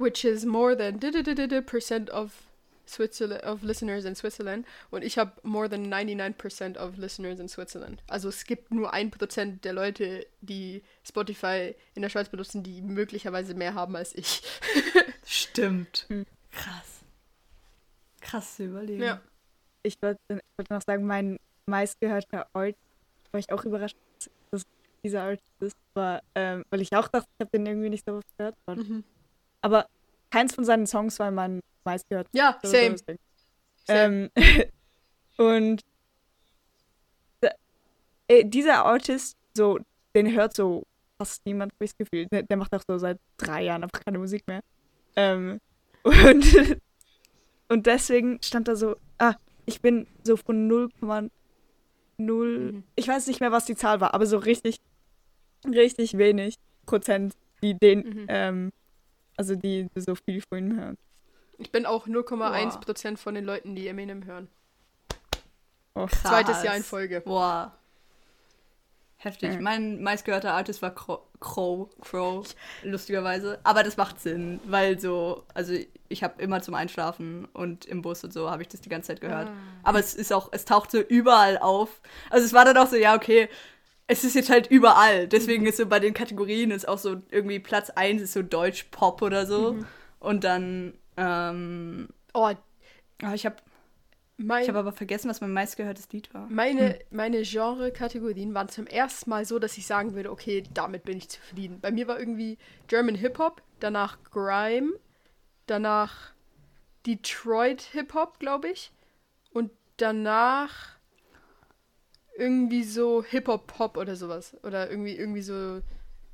[0.00, 0.98] which is more than
[1.66, 2.32] percent of
[2.86, 4.66] Switzerland, of listeners in Switzerland.
[4.90, 8.02] Und ich habe more than 99% of listeners in Switzerland.
[8.08, 13.54] Also es gibt nur 1% der Leute, die Spotify in der Schweiz benutzen, die möglicherweise
[13.54, 14.42] mehr haben als ich.
[15.24, 16.06] Stimmt.
[16.08, 16.26] Hm.
[16.50, 17.04] Krass.
[18.20, 19.02] Krass zu überlegen.
[19.02, 19.20] Ja.
[19.82, 22.76] Ich wollte ich wollte noch sagen, mein meistgehörter Art,
[23.30, 23.96] war ich auch überrascht,
[24.50, 24.64] dass
[25.04, 28.14] dieser Art ist, war, ähm, weil ich auch dachte, ich habe den irgendwie nicht so
[28.14, 28.56] oft gehört.
[28.66, 29.04] Mhm.
[29.62, 29.86] Aber
[30.30, 32.28] keins von seinen Songs war mein meistgehört.
[32.32, 32.96] Ja, same.
[32.98, 33.18] same.
[33.88, 34.30] Ähm,
[35.36, 35.82] und
[38.28, 39.78] äh, dieser Artist, so,
[40.14, 40.84] den hört so
[41.18, 42.26] fast niemand, habe ich das Gefühl.
[42.30, 44.60] Der, der macht auch so seit drei Jahren einfach keine Musik mehr.
[45.16, 45.60] Ähm,
[46.04, 46.80] und,
[47.68, 49.34] und deswegen stand da so, ah,
[49.66, 51.30] ich bin so von 0,0,
[52.18, 52.84] Mhm.
[52.96, 54.78] ich weiß nicht mehr, was die Zahl war, aber so richtig,
[55.66, 58.26] richtig wenig Prozent, die den, Mhm.
[58.28, 58.70] ähm,
[59.40, 60.98] also die so viel von ihm hören.
[61.56, 64.48] Ich bin auch 0,1% von den Leuten, die Eminem hören.
[65.94, 66.22] Oh, Krass.
[66.22, 67.22] Zweites Jahr in Folge.
[67.22, 67.74] Boah.
[69.16, 69.54] Heftig.
[69.54, 69.60] Ja.
[69.60, 72.46] Mein meistgehörter Artist war Crow, Crow, Crow,
[72.82, 73.58] lustigerweise.
[73.64, 75.72] Aber das macht Sinn, weil so, also
[76.08, 79.08] ich habe immer zum Einschlafen und im Bus und so habe ich das die ganze
[79.08, 79.48] Zeit gehört.
[79.48, 79.54] Ah.
[79.84, 82.02] Aber es ist auch, es taucht so überall auf.
[82.28, 83.48] Also es war dann auch so, ja, okay,
[84.10, 85.28] es ist jetzt halt überall.
[85.28, 89.22] Deswegen ist so bei den Kategorien ist auch so irgendwie Platz 1 ist so Deutsch-Pop
[89.22, 89.74] oder so.
[89.74, 89.86] Mhm.
[90.18, 92.50] Und dann, ähm, Oh,
[93.22, 93.56] ah, ich habe
[94.36, 96.48] mein, ich hab aber vergessen, was mein meistgehörtes Lied war.
[96.48, 101.16] Meine, meine Genre-Kategorien waren zum ersten Mal so, dass ich sagen würde, okay, damit bin
[101.16, 101.78] ich zufrieden.
[101.80, 104.94] Bei mir war irgendwie German Hip-Hop, danach Grime,
[105.66, 106.32] danach
[107.06, 108.90] Detroit Hip-Hop, glaube ich.
[109.52, 110.99] Und danach
[112.40, 114.56] irgendwie so Hip-Hop-Pop oder sowas.
[114.62, 115.82] Oder irgendwie, irgendwie so,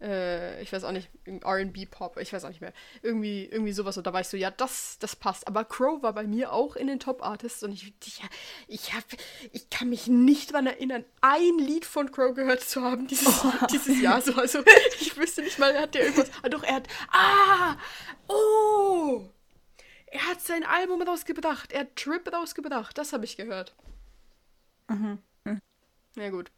[0.00, 2.72] äh, ich weiß auch nicht, RB-Pop, ich weiß auch nicht mehr.
[3.02, 3.98] Irgendwie, irgendwie sowas.
[3.98, 5.48] Und da war ich so, ja, das, das passt.
[5.48, 8.22] Aber Crow war bei mir auch in den Top-Artists und ich, ich,
[8.68, 9.02] ich, hab,
[9.52, 14.00] ich kann mich nicht daran erinnern, ein Lied von Crow gehört zu haben dieses, dieses
[14.00, 14.20] Jahr.
[14.20, 14.60] So, also
[15.00, 16.30] ich wüsste nicht mal, hat der irgendwas.
[16.42, 16.88] Ah, doch, er hat.
[17.10, 17.76] Ah!
[18.28, 19.28] Oh!
[20.06, 21.72] Er hat sein Album rausgebracht.
[21.72, 22.96] Er hat Trip rausgebracht.
[22.96, 23.74] Das habe ich gehört.
[24.88, 25.18] Mhm.
[26.16, 26.50] Ja, gut.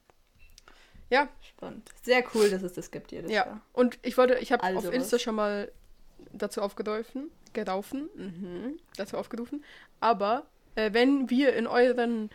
[1.10, 1.88] Ja, Spannend.
[2.02, 3.46] Sehr cool, dass es das gibt jedes ja.
[3.46, 3.60] Jahr.
[3.72, 5.22] Und ich wollte, ich habe Also auf Insta was.
[5.22, 5.72] schon mal
[6.32, 9.64] dazu aufgerufen, geraufen, mhm, dazu aufgerufen.
[10.00, 12.30] Aber äh, wenn wir in euren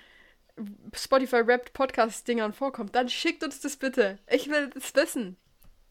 [0.94, 4.18] Spotify Wrapped Podcast Dingern vorkommt, dann schickt uns das bitte.
[4.30, 5.38] Ich will das wissen.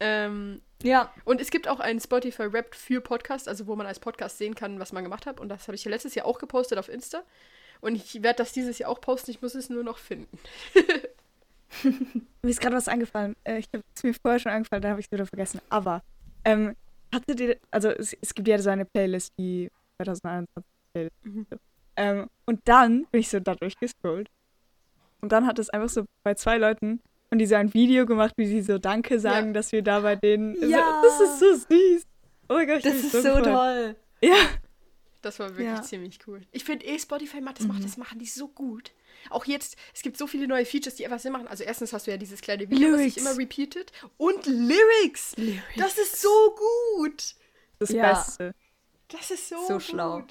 [0.00, 1.12] Ähm, Ja.
[1.24, 4.54] und es gibt auch einen Spotify Wrapped für Podcast, also wo man als Podcast sehen
[4.56, 5.38] kann, was man gemacht hat.
[5.40, 7.22] Und das habe ich ja letztes Jahr auch gepostet auf Insta.
[7.80, 9.30] Und ich werde das dieses Jahr auch posten.
[9.30, 10.38] Ich muss es nur noch finden.
[12.42, 13.36] Mir ist gerade was eingefallen.
[13.44, 15.60] Äh, ich habe es mir vorher schon eingefallen, da habe ich es wieder vergessen.
[15.68, 16.02] Aber
[16.44, 16.74] ähm,
[17.12, 21.16] hattet ihr, also es, es gibt ja so eine Playlist, die 2021 Playlist.
[21.24, 21.46] Mhm.
[21.96, 24.28] Ähm, und dann bin ich so da durchgescrollt.
[25.20, 28.34] Und dann hat es einfach so bei zwei Leuten und die so ein Video gemacht,
[28.36, 29.52] wie sie so Danke sagen, Ja.
[29.52, 30.54] dass wir da bei denen.
[30.68, 31.00] Ja.
[31.02, 32.02] So, das ist so süß.
[32.48, 33.44] Oh mein Gott, ich Das ist so gefreut.
[33.44, 33.96] toll.
[34.20, 34.34] Ja.
[35.22, 35.82] Das war wirklich Ja.
[35.82, 36.40] ziemlich cool.
[36.50, 38.90] Ich finde eh, Spotify macht das, macht das machen die so gut.
[39.30, 41.48] Auch jetzt, es gibt so viele neue Features, die einfach Sinn machen.
[41.48, 43.04] Also erstens hast du ja dieses kleine Video, Lyrics.
[43.04, 43.92] was sich immer repeatet.
[44.16, 45.34] Und Lyrics.
[45.76, 46.56] Das ist so
[46.96, 47.34] gut.
[47.78, 48.12] Das Ja.
[48.12, 48.54] Beste.
[49.08, 49.82] Das ist so, So gut.
[49.82, 50.22] schlau.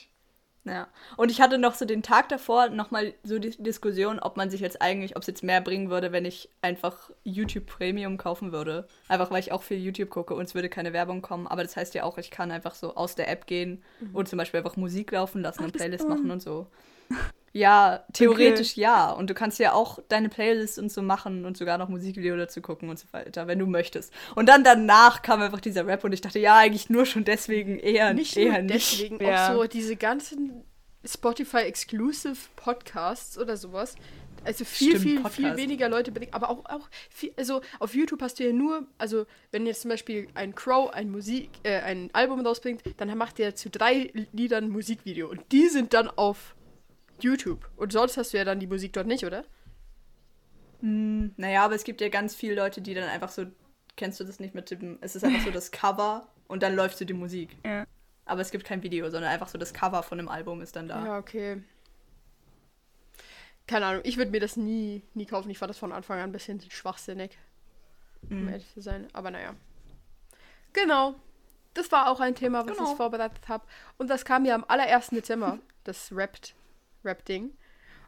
[0.63, 0.89] Ja.
[1.17, 4.61] Und ich hatte noch so den Tag davor nochmal so die Diskussion, ob man sich
[4.61, 8.87] jetzt eigentlich, ob es jetzt mehr bringen würde, wenn ich einfach YouTube Premium kaufen würde.
[9.07, 11.47] Einfach weil ich auch viel YouTube gucke und es würde keine Werbung kommen.
[11.47, 13.83] Aber das heißt ja auch, ich kann einfach so aus der App gehen
[14.13, 16.67] und zum Beispiel einfach Musik laufen lassen und das Playlist machen und so.
[17.53, 19.11] Ja, theoretisch ja.
[19.11, 22.61] Und du kannst ja auch deine Playlist und so machen und sogar noch Musikvideo dazu
[22.61, 24.13] gucken und so weiter, wenn du möchtest.
[24.35, 27.77] Und dann danach kam einfach dieser Rap und ich dachte, ja, eigentlich nur schon deswegen
[27.77, 28.93] eher Nicht eher nur nicht.
[28.93, 29.49] deswegen, Ja.
[29.49, 30.63] auch so diese ganzen
[31.05, 33.95] Spotify-Exclusive Podcasts oder sowas.
[34.43, 35.57] Also viel, Stimmt, viel, viel Podcast.
[35.57, 39.25] weniger Leute bedingt, aber auch, auch viel, also auf YouTube hast du ja nur, also
[39.51, 43.53] wenn jetzt zum Beispiel ein Crow ein Musik, äh, ein Album rausbringt, dann macht der
[43.55, 46.55] zu drei Liedern ein Musikvideo und die sind dann auf
[47.23, 47.69] YouTube.
[47.75, 49.43] Und sonst hast du ja dann die Musik dort nicht, oder?
[50.81, 53.45] Hm, naja, aber es gibt ja ganz viele Leute, die dann einfach so,
[53.95, 56.97] kennst du das nicht mit dem, es ist einfach so das Cover und dann läuft
[56.97, 57.55] so die Musik.
[57.65, 57.85] Ja.
[58.25, 60.87] Aber es gibt kein Video, sondern einfach so das Cover von dem Album ist dann
[60.87, 61.05] da.
[61.05, 61.61] Ja, okay.
[63.67, 65.49] Keine Ahnung, ich würde mir das nie, nie kaufen.
[65.49, 67.37] Ich fand das von Anfang an ein bisschen schwachsinnig,
[68.29, 68.49] um Mhm.
[68.49, 69.07] ehrlich zu sein.
[69.13, 69.55] Aber naja.
[70.73, 71.15] Genau.
[71.73, 72.91] Das war auch ein Thema, was Genau.
[72.91, 73.63] ich vorbereitet habe.
[73.97, 76.53] Und das kam ja am allerersten Dezember, das Rapt,
[77.03, 77.51] Rap-Ding.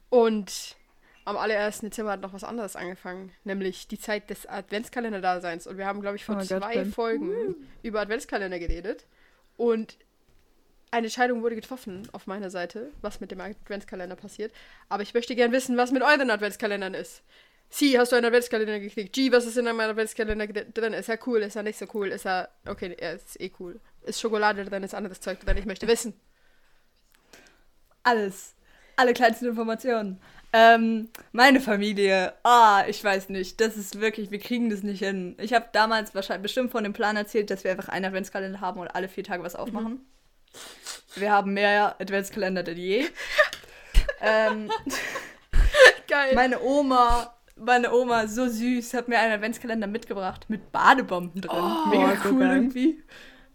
[0.09, 0.75] Und
[1.25, 5.67] am allerersten Dezember hat noch was anderes angefangen, nämlich die Zeit des Adventskalender-Daseins.
[5.67, 6.91] Und wir haben, glaube ich, vor Oh Gott, zwei Ben.
[6.91, 9.05] Folgen über Adventskalender geredet.
[9.57, 9.97] Und
[10.91, 14.53] eine Entscheidung wurde getroffen auf meiner Seite, was mit dem Adventskalender passiert.
[14.89, 17.23] Aber ich möchte gern wissen, was mit euren Adventskalendern ist.
[17.69, 19.13] Sie, hast du einen Adventskalender gekriegt?
[19.13, 20.93] G, was ist in deinem Adventskalender drin?
[20.93, 21.39] Ist er cool?
[21.41, 22.09] Ist er nicht so cool?
[22.09, 22.49] Ist er.
[22.67, 23.79] Okay, er ist eh cool.
[24.03, 24.83] Ist Schokolade drin?
[24.83, 25.57] Ist anderes Zeug drin?
[25.57, 26.13] Ich möchte wissen.
[28.03, 28.53] Alles.
[28.95, 30.19] Alle kleinsten Informationen.
[30.55, 35.35] Ähm, meine Familie, ah, ich weiß nicht, das ist wirklich, wir kriegen das nicht hin.
[35.39, 38.79] Ich habe damals wahrscheinlich bestimmt von dem Plan erzählt, dass wir einfach einen Adventskalender haben
[38.79, 40.05] und alle vier Tage was aufmachen.
[41.15, 43.05] Wir haben mehr Adventskalender denn je.
[44.21, 44.69] ähm,
[46.07, 46.35] Geil.
[46.35, 51.59] Meine Oma, meine Oma, so süß, hat mir einen Adventskalender mitgebracht mit Badebomben drin.
[51.59, 52.55] Oh, Mega cool geil.
[52.55, 53.03] irgendwie.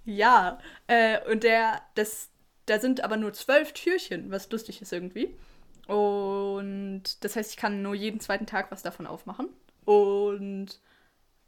[0.05, 0.59] Ja,
[0.89, 2.31] äh, und der, das,
[2.69, 5.35] da sind aber nur zwölf Türchen, was lustig ist irgendwie.
[5.87, 9.49] Und das heißt, ich kann nur jeden zweiten Tag was davon aufmachen.
[9.85, 10.81] Und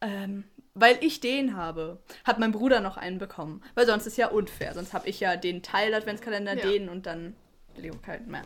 [0.00, 0.44] ähm,
[0.74, 3.62] weil ich den habe, hat mein Bruder noch einen bekommen.
[3.74, 4.72] Weil sonst ist ja unfair.
[4.72, 6.62] Sonst habe ich ja den Teil Adventskalender, Ja.
[6.70, 7.34] den und dann
[7.76, 8.42] Leo keinen mehr.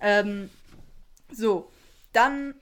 [0.00, 0.50] Ähm,
[1.32, 1.70] so,
[2.12, 2.54] dann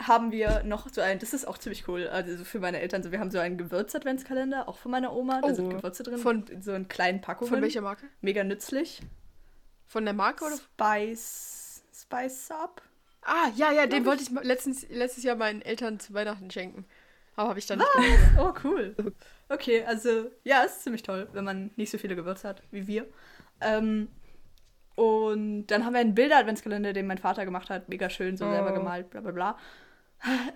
[0.00, 3.12] haben wir noch so einen, das ist auch ziemlich cool, also für meine Eltern, so,
[3.12, 5.54] wir haben so einen Gewürz-Adventskalender, auch von meiner Oma, da Oh.
[5.54, 7.50] sind Gewürze drin, Von- so in kleinen Packungen.
[7.52, 8.06] Von welcher Marke?
[8.20, 9.00] Mega nützlich.
[9.86, 10.56] Von der Marke oder?
[10.56, 12.82] Spice, Spice Up?
[13.22, 14.06] Ah, ja, ja, den ich.
[14.08, 16.86] wollte ich letztens, letztes Jahr meinen Eltern zu Weihnachten schenken.
[17.36, 18.04] Aber habe ich dann nicht Was?
[18.34, 18.56] gemacht.
[18.64, 18.96] Oh, cool.
[19.48, 22.86] Okay, also, ja, es ist ziemlich toll, wenn man nicht so viele Gewürze hat wie
[22.86, 23.06] wir.
[23.60, 24.08] Ähm,
[24.96, 27.88] und dann haben wir einen Bilder-Adventskalender, den mein Vater gemacht hat.
[27.88, 28.74] Mega schön, so selber Oh.
[28.74, 29.58] gemalt, bla bla bla.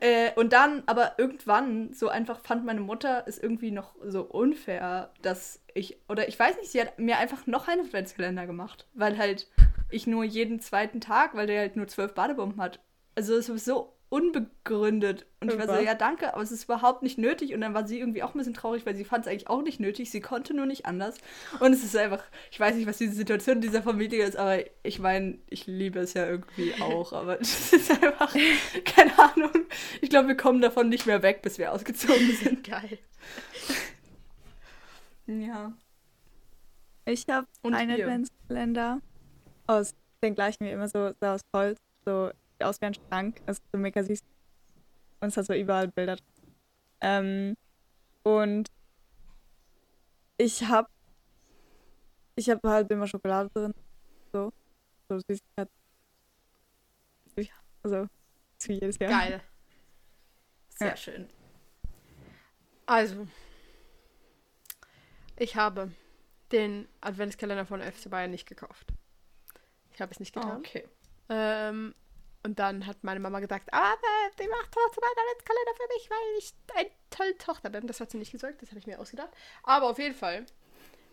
[0.01, 5.11] Äh, und dann, aber irgendwann, so einfach fand meine Mutter es irgendwie noch so unfair,
[5.23, 9.17] dass ich, oder ich weiß nicht, sie hat mir einfach noch einen Adventskalender gemacht, weil
[9.17, 9.49] halt
[9.91, 12.81] ich nur jeden zweiten Tag, weil der halt nur zwölf Badebomben hat.
[13.15, 15.27] Also es ist so unbegründet.
[15.41, 17.53] Und ich war so, ja danke, aber es ist überhaupt nicht nötig.
[17.53, 19.61] Und dann war sie irgendwie auch ein bisschen traurig, weil sie fand es eigentlich auch
[19.61, 20.09] nicht nötig.
[20.13, 21.17] Sie konnte nur nicht anders.
[21.59, 25.01] Und es ist einfach, ich weiß nicht, was diese Situation dieser Familie ist, aber ich
[25.01, 27.13] meine, ich liebe es ja irgendwie auch.
[27.13, 28.33] Aber es ist einfach,
[28.85, 29.51] keine Ahnung.
[30.01, 32.63] Ich glaube, wir kommen davon nicht mehr weg, bis wir ausgezogen sind.
[32.63, 32.99] Geil.
[35.27, 35.73] Ja.
[37.05, 37.91] Ich habe einen?
[37.91, 39.01] Adventskalender
[39.67, 43.41] aus den gleichen wie immer, so, so aus Holz, so aus wie ein Schrank.
[43.47, 44.21] Ist so mega süß.
[45.21, 46.55] Und es hat so überall Bilder drin.
[47.01, 47.57] Ähm,
[48.23, 48.71] und
[50.39, 50.89] ich habe
[52.37, 53.75] ich habe halt immer Schokolade drin.
[54.33, 54.53] So.
[55.09, 55.69] So Süßigkeit.
[57.37, 57.45] Ja,
[57.83, 58.09] Also,
[58.67, 59.11] wie jedes Jahr.
[59.11, 59.41] Geil.
[60.71, 60.97] Sehr Ja.
[60.97, 61.29] schön.
[62.87, 63.27] Also,
[65.37, 65.93] ich habe
[66.53, 68.93] den Adventskalender von FC Bayern nicht gekauft.
[69.93, 70.59] Ich habe es nicht getan.
[70.59, 70.89] Okay.
[71.29, 71.95] Ähm,
[72.45, 73.97] und dann hat meine Mama gesagt, aber
[74.39, 77.87] die macht trotzdem einen Adventskalender für mich, weil ich eine tolle Tochter bin.
[77.87, 79.31] Das hat sie nicht gesagt, das habe ich mir ausgedacht.
[79.63, 80.45] Aber auf jeden Fall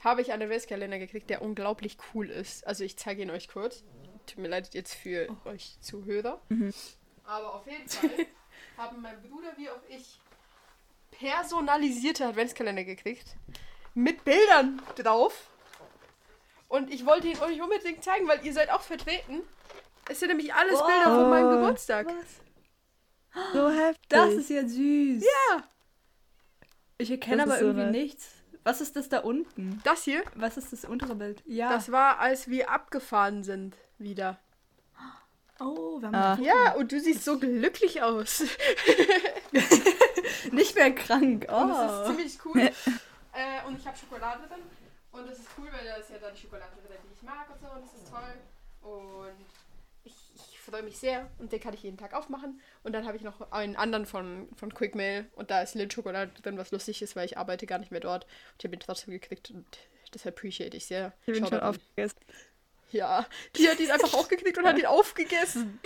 [0.03, 2.67] habe ich einen Adventskalender gekriegt, der unglaublich cool ist.
[2.67, 3.83] Also ich zeige ihn euch kurz.
[4.27, 6.41] Tut mir leid jetzt für euch Zuhörer.
[7.23, 8.09] Aber auf jeden Fall
[8.77, 10.19] haben mein Bruder wie auch ich
[11.11, 13.37] personalisierte Adventskalender gekriegt.
[13.93, 15.47] Mit Bildern drauf.
[16.67, 19.43] Und ich wollte ihn euch unbedingt zeigen, weil ihr seid auch vertreten.
[20.09, 21.51] Es sind nämlich alles Bilder von meinem Oh.
[21.59, 22.07] Geburtstag.
[22.07, 23.53] Was?
[23.53, 24.09] So heftig.
[24.09, 25.23] Das ist ja süß.
[25.23, 25.63] Ja.
[26.97, 27.91] Ich erkenne aber so irgendwie nice.
[27.93, 28.29] nichts.
[28.63, 29.81] Was ist das da unten?
[29.83, 31.41] Das hier, Was ist das untere Bild?
[31.45, 31.69] Ja.
[31.69, 34.37] das war, als wir abgefahren sind wieder.
[35.59, 36.37] oh, wir haben Ah.
[36.41, 38.43] Ja, und du siehst so glücklich aus.
[40.51, 41.47] Nicht mehr krank.
[41.49, 42.05] Und das ist Oh.
[42.07, 42.59] ziemlich cool.
[43.33, 44.61] äh, und ich habe Schokolade drin.
[45.11, 47.47] Und das ist cool, weil da ist ja dann die Schokolade drin, die ich mag
[47.49, 47.67] und so.
[47.73, 48.33] Und das ist toll.
[48.81, 49.45] Und
[50.71, 51.29] freue mich sehr.
[51.37, 52.61] Und den kann ich jeden Tag aufmachen.
[52.83, 55.25] Und dann habe ich noch einen anderen von, von Quick Mail.
[55.35, 58.23] Und da ist Lindschokolade drin, was lustig ist, weil ich arbeite gar nicht mehr dort.
[58.23, 59.51] Und ich habe ihn trotzdem gekriegt.
[59.51, 59.65] Und
[60.11, 61.13] das appreciate ich sehr.
[61.25, 62.19] Ich bin schon aufgegessen.
[62.91, 65.79] Ja, die hat ihn einfach auch gekriegt und hat ihn aufgegessen.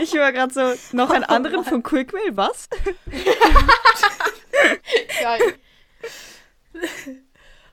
[0.00, 2.68] Ich war gerade so, noch einen anderen von Quickmail, was?
[5.20, 5.40] Geil.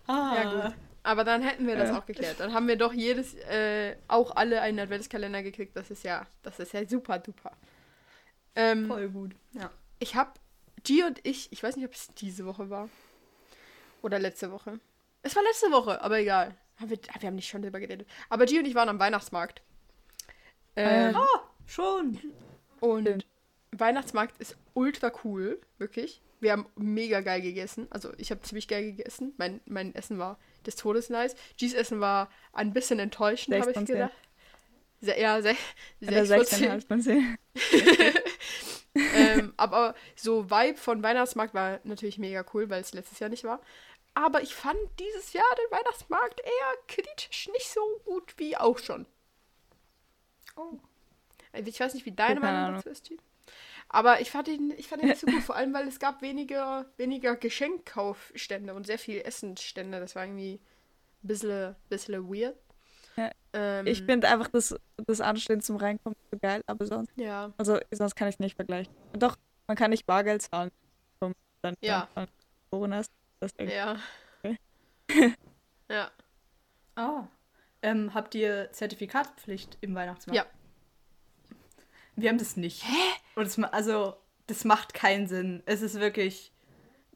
[0.07, 0.35] Ah.
[0.35, 0.73] Ja, gut.
[1.03, 1.97] Aber dann hätten wir das Ja.
[1.99, 2.39] auch geklärt.
[2.39, 5.75] Dann haben wir doch jedes, äh, auch alle einen Adventskalender gekriegt.
[5.75, 7.51] Das ist ja, das ist ja super duper.
[8.55, 9.31] Ähm, Voll gut.
[9.53, 9.71] Ja.
[9.99, 10.31] ich habe
[10.83, 12.89] G und ich, ich weiß nicht, ob es diese Woche war.
[14.01, 14.79] Oder letzte Woche.
[15.23, 16.55] Es war letzte Woche, aber egal.
[16.77, 18.07] Haben wir, wir haben nicht schon drüber geredet.
[18.29, 19.61] Aber G und ich waren am Weihnachtsmarkt.
[20.75, 22.17] Ähm, Ah, schon.
[22.79, 23.25] Und
[23.71, 26.21] Weihnachtsmarkt ist ultra cool, wirklich.
[26.39, 27.87] Wir haben mega geil gegessen.
[27.89, 29.33] Also ich habe ziemlich geil gegessen.
[29.37, 31.35] Mein, mein Essen war des Todes nice.
[31.57, 34.11] G's Essen war ein bisschen enttäuschend, habe ich gedacht.
[35.01, 35.55] Se ja, se
[36.01, 36.81] Oder sechs von 16 zehn.
[36.81, 37.37] von 10.
[39.15, 43.43] ähm, aber so Vibe von Weihnachtsmarkt war natürlich mega cool, weil es letztes Jahr nicht
[43.43, 43.61] war.
[44.13, 49.05] Aber ich fand dieses Jahr den Weihnachtsmarkt eher kritisch nicht so gut wie auch schon.
[50.55, 50.79] Oh.
[51.53, 53.19] Ich weiß nicht, wie deine Meinung dazu ist, Jean.
[53.89, 56.21] Aber ich fand ihn, ich fand ihn nicht so gut, vor allem weil es gab
[56.21, 59.99] weniger, weniger Geschenkkaufstände und sehr viel Essensstände.
[59.99, 60.59] Das war irgendwie
[61.23, 62.55] ein bisschen, bisschen weird.
[63.15, 64.75] Ja, Ähm, Ich finde einfach das,
[65.07, 68.93] das Anstehen zum Reinkommen so geil, aber sonst, Ja, also sonst kann ich nicht vergleichen.
[69.13, 69.35] Doch,
[69.67, 70.71] man kann nicht Bargeld zahlen.
[71.17, 71.33] Vom,
[71.63, 72.07] dann, Ja.
[73.39, 73.69] Das Ding.
[73.69, 73.97] ja.
[74.43, 74.59] Okay.
[75.89, 76.11] ja.
[76.95, 77.27] Ah.
[77.81, 80.35] Ähm, habt ihr Zertifikatspflicht im Weihnachtsmarkt?
[80.35, 80.45] Ja.
[82.15, 82.83] Wir haben das nicht.
[82.83, 83.18] Hä?
[83.39, 84.15] Und ma- also,
[84.47, 85.63] das macht keinen Sinn.
[85.65, 86.51] Es ist wirklich.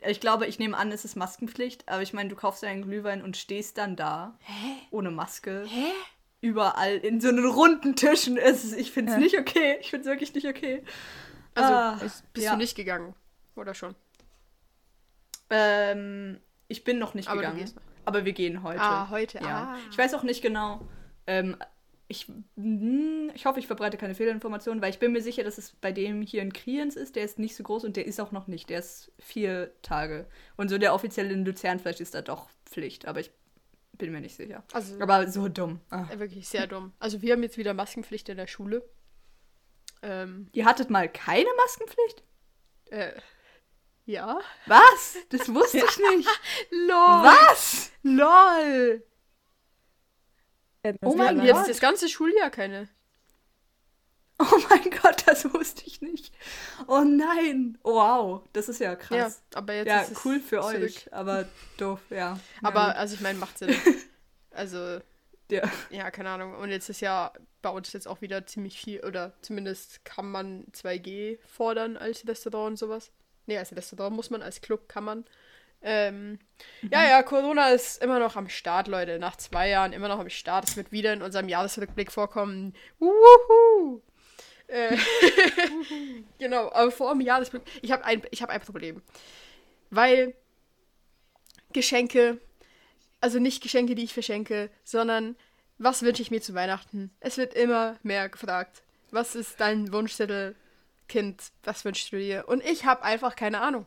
[0.06, 3.22] Ich glaube, ich nehme an, es ist Maskenpflicht, aber ich meine, du kaufst einen Glühwein
[3.24, 4.38] und stehst dann da
[4.92, 5.64] ohne Maske.
[5.68, 5.92] Hä?
[6.42, 8.36] Überall in so einen runden Tischen.
[8.38, 9.24] Es ist, ich finde es Ja.
[9.24, 9.78] nicht okay.
[9.80, 10.84] Ich finde es wirklich nicht okay.
[11.56, 12.00] Also, Ah,
[12.34, 12.52] bist ja.
[12.52, 13.16] du nicht gegangen?
[13.56, 13.96] Oder schon?
[15.50, 17.72] Ähm, ich bin noch nicht Aber gegangen.
[18.06, 18.82] Aber wir gehen heute.
[18.82, 19.38] Ah, heute.
[19.40, 19.74] Ja.
[19.74, 19.78] Ah.
[19.90, 20.82] Ich weiß auch nicht genau.
[21.28, 21.56] Ähm,
[22.08, 25.72] ich, mm, ich hoffe, ich verbreite keine Fehlinformationen, weil ich bin mir sicher, dass es
[25.72, 27.16] bei dem hier in Kriens ist.
[27.16, 28.70] Der ist nicht so groß und der ist auch noch nicht.
[28.70, 30.28] Der ist vier Tage.
[30.58, 33.32] Und so der offizielle in Luzern, vielleicht ist da doch Pflicht, aber ich
[33.94, 34.64] bin mir nicht sicher.
[34.74, 35.80] Also, Aber so dumm.
[35.90, 36.08] Ah.
[36.18, 36.94] wirklich sehr dumm.
[37.00, 38.84] Also, wir haben jetzt wieder Maskenpflicht in der Schule.
[40.02, 42.24] Ähm, Ihr hattet mal keine Maskenpflicht?
[42.90, 43.14] äh,
[44.06, 44.40] ja.
[44.66, 45.18] Was?
[45.30, 46.30] Das wusste ich nicht.
[46.72, 47.24] LOL.
[47.24, 47.92] Was?
[48.04, 49.04] LOL.
[50.84, 51.38] Hätten Oh mein.
[51.38, 51.46] Gott.
[51.46, 52.90] Jetzt das ganze Schuljahr keine.
[54.40, 56.34] Oh mein Gott, das wusste ich nicht.
[56.88, 57.78] Oh nein.
[57.84, 59.42] Wow, das ist ja krass.
[59.54, 60.76] Ja, aber jetzt Ja, ist es cool für zurück.
[60.84, 61.46] euch, aber
[61.78, 62.40] doof, ja.
[62.64, 63.74] Aber Ja, also ich meine, macht Sinn.
[64.52, 65.00] also,
[65.52, 65.72] ja.
[65.92, 66.56] ja, keine Ahnung.
[66.56, 67.32] Und jetzt ist ja
[67.62, 72.72] bei uns jetzt auch wieder ziemlich viel, oder zumindest kann man 2G fordern als Restaurant
[72.72, 73.12] und sowas.
[73.46, 75.26] Nee, als Restaurant muss man, als Club kann man.
[75.84, 76.40] Ähm,
[76.90, 79.20] Ja, ja, Corona ist immer noch am Start, Leute.
[79.20, 80.68] Nach zwei Jahren immer noch am Start.
[80.68, 82.74] Es wird wieder in unserem Jahresrückblick vorkommen.
[83.00, 84.02] Wuhu!
[84.68, 84.98] Äh,
[86.40, 87.84] genau, aber vor dem Jahresrückblick.
[87.84, 89.02] Ich habe ein, ich hab ein Problem.
[89.90, 90.34] Weil
[91.74, 92.40] Geschenke,
[93.22, 95.36] also nicht Geschenke, die ich verschenke, sondern
[95.78, 97.12] was wünsche ich mir zu Weihnachten?
[97.20, 98.84] Es wird immer mehr gefragt.
[99.12, 100.56] Was ist dein Wunschzettel,
[101.08, 101.52] Kind?
[101.64, 102.46] Was wünschst du dir?
[102.48, 103.86] Und ich habe einfach keine Ahnung.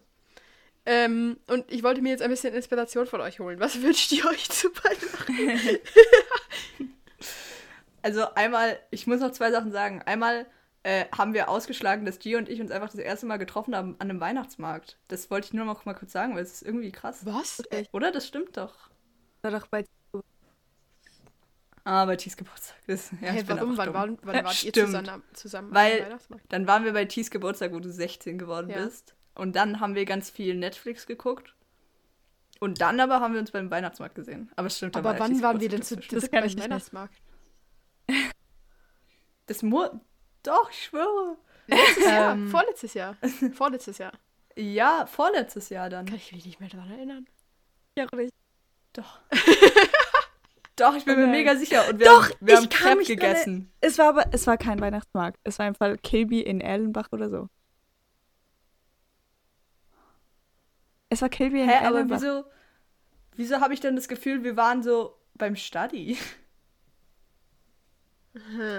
[0.87, 3.59] Ähm, und ich wollte mir jetzt ein bisschen Inspiration von euch holen.
[3.61, 5.81] Was wünscht ihr euch zu Weihnachten?
[8.03, 10.01] Also einmal, ich muss noch zwei Sachen sagen.
[10.03, 10.47] Einmal
[10.85, 13.97] äh, haben wir ausgeschlagen, dass G und ich uns einfach das erste Mal getroffen haben
[13.99, 14.97] an einem Weihnachtsmarkt.
[15.09, 17.27] Das wollte ich nur noch mal kurz sagen, weil es ist irgendwie krass.
[17.27, 17.61] Was?
[17.91, 18.13] Oder?
[18.13, 18.91] Das stimmt doch.
[19.43, 19.85] War doch bei
[21.83, 22.77] Ah, bei Tis Geburtstag.
[22.87, 23.77] Das, ja, hey, warum?
[23.77, 26.17] Wann, wann wart ihr zusammen, zusammen Weil-?
[26.49, 28.85] Dann waren wir bei Tis Geburtstag, wo du 16 geworden Ja.
[28.85, 29.16] bist.
[29.37, 31.55] Und dann haben wir ganz viel Netflix geguckt.
[32.59, 34.51] Und dann aber haben wir uns beim Weihnachtsmarkt gesehen.
[34.57, 36.71] Aber es stimmt, da Aber ja wann waren wir denn zu beim ich nicht mehr.
[36.71, 37.15] Weihnachtsmarkt?
[39.49, 39.91] Das muss.
[40.43, 41.37] Doch, ich schwöre.
[41.69, 42.49] Letztes Jahr, Ähm.
[42.49, 43.17] vorletztes Jahr.
[43.55, 44.13] Vorletztes Jahr.
[44.59, 46.07] Ja, vorletztes Jahr dann.
[46.07, 47.27] Kann ich mich nicht mehr daran erinnern.
[47.99, 48.33] Ja, richtig.
[48.95, 49.21] Doch.
[50.77, 51.87] Doch, ich bin Oh mir mega sicher.
[51.91, 53.73] Und wir Doch, haben, wir ich haben kann Crepe mich dran gegessen.
[53.83, 55.39] Es war aber, es war kein Weihnachtsmarkt.
[55.45, 57.49] Es war einfach Kilby in Erlenbach oder so.
[61.09, 62.17] Es war Kilby in Hä, aber Erlenbach.
[62.21, 62.45] wieso,
[63.37, 66.17] wieso habe ich denn das Gefühl, wir waren so beim Study?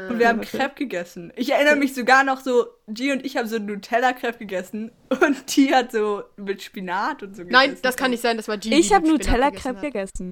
[0.10, 1.34] Und wir haben Crepe gegessen.
[1.36, 5.74] Ich erinnere mich sogar noch so, G und ich haben so Nutella-Crepe gegessen und die
[5.74, 7.82] hat so mit Spinat und so Nein, gegessen.
[7.82, 8.70] das kann nicht sein, das war G.
[8.76, 10.32] Ich habe Nutella-Crepe gegessen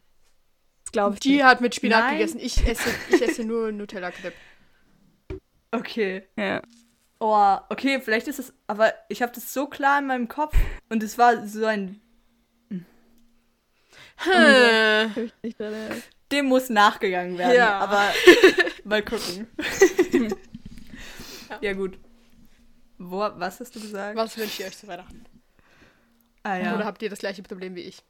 [0.96, 1.20] glaube ich.
[1.22, 2.18] G hat mit Spinat Nein.
[2.18, 2.40] gegessen.
[2.40, 4.36] Ich esse, ich esse nur Nutella-Crepe.
[5.72, 6.24] Okay.
[6.38, 6.62] Ja.
[7.20, 10.56] Oh, okay, vielleicht ist es, aber ich habe das so klar in meinem Kopf
[10.90, 12.02] und es war so ein,
[12.70, 12.86] Hm.
[15.58, 16.02] Dachte,
[16.32, 17.80] dem muss nachgegangen werden, Ja.
[17.80, 18.12] aber
[18.84, 19.48] mal gucken.
[21.62, 21.74] ja.
[21.74, 21.98] gut.
[22.98, 24.16] Wo, was hast du gesagt?
[24.18, 25.26] Was wünscht ihr euch zu Weihnachten?
[26.44, 26.76] Ah, ja.
[26.76, 28.04] Oder habt ihr das gleiche Problem wie ich?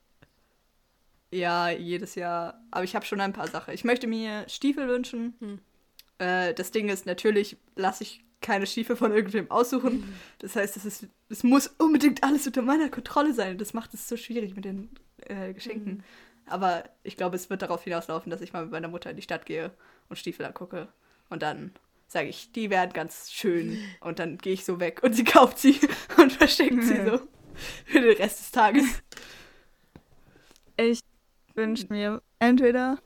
[1.31, 2.61] Ja, jedes Jahr.
[2.71, 3.73] Aber ich habe schon ein paar Sachen.
[3.73, 5.35] Ich möchte mir Stiefel wünschen.
[5.39, 5.59] Hm.
[6.19, 10.15] Äh, das Ding ist, natürlich lasse ich keine Stiefel von irgendwem aussuchen.
[10.39, 13.57] Das heißt, es, ist, es muss unbedingt alles unter meiner Kontrolle sein.
[13.57, 14.89] Das macht es so schwierig mit den
[15.21, 16.03] äh, Geschenken.
[16.45, 19.21] Aber ich glaube, es wird darauf hinauslaufen, dass ich mal mit meiner Mutter in die
[19.21, 19.71] Stadt gehe
[20.09, 20.87] und Stiefel angucke.
[21.29, 21.71] Und dann
[22.07, 23.79] sage ich, die werden ganz schön.
[23.99, 25.79] Und dann gehe ich so weg und sie kauft sie
[26.17, 27.19] und verschenkt sie so
[27.85, 29.01] für den Rest des Tages.
[30.77, 30.99] Ich
[31.55, 32.99] wünsche mir entweder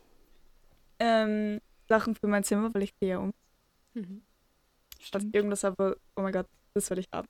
[1.00, 3.34] ähm, Sachen für mein Zimmer, weil ich gehe ja um.
[3.94, 4.22] Mhm.
[5.12, 7.28] Dass ich irgendwas habe, oh mein Gott, das will ich haben.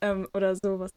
[0.00, 0.90] Ähm, oder sowas.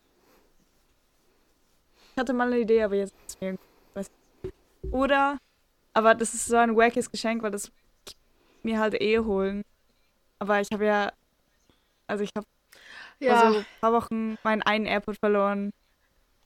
[2.13, 3.57] Ich hatte mal eine Idee, aber jetzt ist mir
[3.93, 4.07] weiß
[4.43, 4.53] nicht.
[4.93, 5.37] Oder,
[5.93, 7.71] aber das ist so ein wackes Geschenk, weil das
[8.63, 9.63] mir halt eh holen.
[10.39, 11.11] Aber ich habe ja,
[12.07, 12.47] also ich habe
[13.19, 13.37] Ja.
[13.41, 15.71] vor so ein paar Wochen meinen einen AirPod verloren.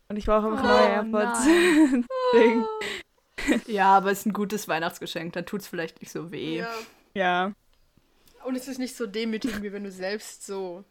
[0.10, 1.48] Und ich brauche einfach Oh, neue AirPods.
[3.68, 5.34] Ja, aber es ist ein gutes Weihnachtsgeschenk.
[5.34, 6.58] Dann tut es vielleicht nicht so weh.
[6.60, 6.70] ja.
[7.14, 7.52] ja.
[8.46, 10.84] Und es ist nicht so demütigend, wie wenn du selbst so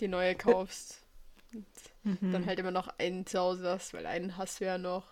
[0.00, 1.02] die neue kaufst.
[1.52, 1.66] Und
[2.22, 2.32] Mhm.
[2.32, 5.04] dann halt immer noch einen zu Hause hast, weil einen hast du ja noch.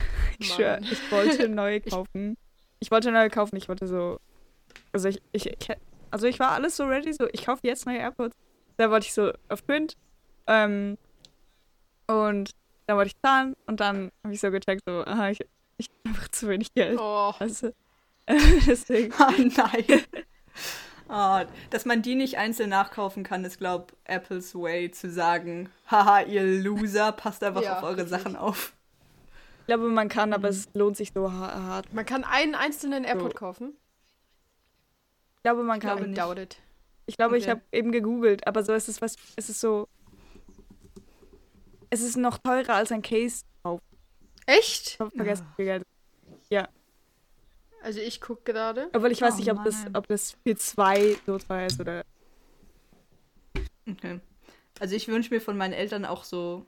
[0.38, 0.56] Ich Mann.
[0.56, 2.36] schwör, ich wollte neue kaufen.
[2.78, 4.18] Ich wollte neue kaufen, ich wollte so.
[4.92, 5.68] Also ich, ich, ich
[6.10, 8.36] also ich war alles so ready, so ich kaufe jetzt neue AirPods.
[8.76, 9.96] Da wollte ich so auf Print.
[10.46, 10.96] Ähm,
[12.06, 12.50] und
[12.86, 15.40] dann wollte ich zahlen und dann habe ich so gecheckt, so, aha, ich,
[15.78, 16.98] ich habe einfach zu wenig Geld.
[17.00, 17.72] Oh, Also,
[18.28, 19.12] deswegen.
[19.18, 20.04] Oh nein.
[21.08, 21.38] Oh,
[21.70, 26.42] dass man die nicht einzeln nachkaufen kann, ist, glaub, Apples Way zu sagen, haha, ihr
[26.64, 28.08] Loser, passt einfach Ja, auf eure wirklich.
[28.08, 28.72] Sachen auf.
[29.60, 31.94] Ich glaube, man kann, aber es lohnt sich so ha- hart.
[31.94, 33.38] man kann einen einzelnen AirPod So.
[33.38, 33.76] kaufen.
[35.36, 36.10] Ich glaube, man Ich glaube, kann.
[36.10, 36.56] I doubt it.
[37.06, 37.52] Ich glaube, ich Okay.
[37.52, 39.14] habe eben gegoogelt, aber so ist es was.
[39.36, 39.86] Es ist so.
[41.88, 43.44] Es ist noch teurer als ein Case.
[44.46, 44.88] Echt?
[44.88, 45.86] Ich habe vergessen, wie viel Geld.
[47.86, 48.88] Also ich gucke gerade.
[48.94, 52.02] Obwohl ich weiß Oh nicht, ob das, ob das für zwei so teuer ist oder.
[53.88, 54.18] Okay.
[54.80, 56.66] Also ich wünsche mir von meinen Eltern auch so,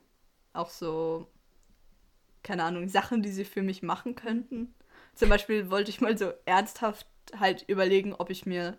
[0.52, 1.26] auch so,
[2.44, 4.72] keine Ahnung, Sachen, die sie für mich machen könnten.
[5.16, 8.78] Zum Beispiel wollte ich mal so ernsthaft halt überlegen, ob ich mir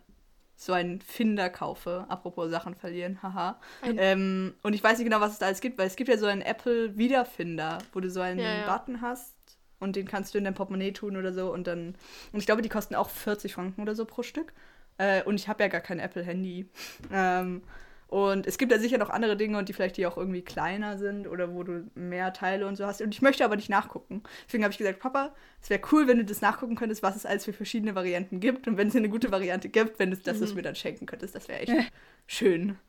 [0.55, 2.05] so einen Finder kaufe.
[2.07, 3.59] Apropos Sachen verlieren, haha.
[3.83, 6.17] Ähm, und ich weiß nicht genau, was es da alles gibt, weil es gibt ja
[6.17, 8.77] so einen Apple-Wiederfinder, wo du so einen Ja, ja.
[8.77, 9.35] Button hast
[9.79, 11.95] und den kannst du in dein Portemonnaie tun oder so und dann.
[12.31, 14.53] Und ich glaube, die kosten auch 40 Franken oder so pro Stück.
[14.97, 16.69] Äh, und ich habe ja gar kein Apple-Handy.
[17.11, 17.61] Ähm,
[18.09, 20.97] und es gibt da sicher noch andere Dinge und die vielleicht die auch irgendwie kleiner
[20.97, 23.01] sind oder wo du mehr Teile und so hast.
[23.01, 24.23] Und ich möchte aber nicht nachgucken.
[24.47, 27.27] Deswegen habe ich gesagt, Papa, es wäre cool, wenn du das nachgucken könntest, was es
[27.27, 28.67] alles für verschiedene Varianten gibt.
[28.67, 31.35] Und wenn es eine gute Variante gibt, wenn du das es mir dann schenken könntest,
[31.35, 31.91] das wäre echt
[32.25, 32.79] schön.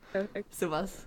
[0.49, 1.05] Sowas.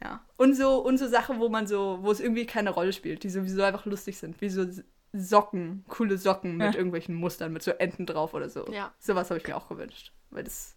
[0.00, 0.24] Ja.
[0.36, 3.30] Und so, und so Sachen, wo man so, wo es irgendwie keine Rolle spielt, die
[3.30, 4.40] sowieso einfach lustig sind.
[4.40, 4.66] Wie so
[5.12, 6.76] Socken, coole Socken mit Ja.
[6.78, 8.66] irgendwelchen Mustern, mit so Enten drauf oder so.
[8.72, 8.92] Ja.
[8.98, 10.12] Sowas habe ich mir auch gewünscht.
[10.30, 10.76] Weil das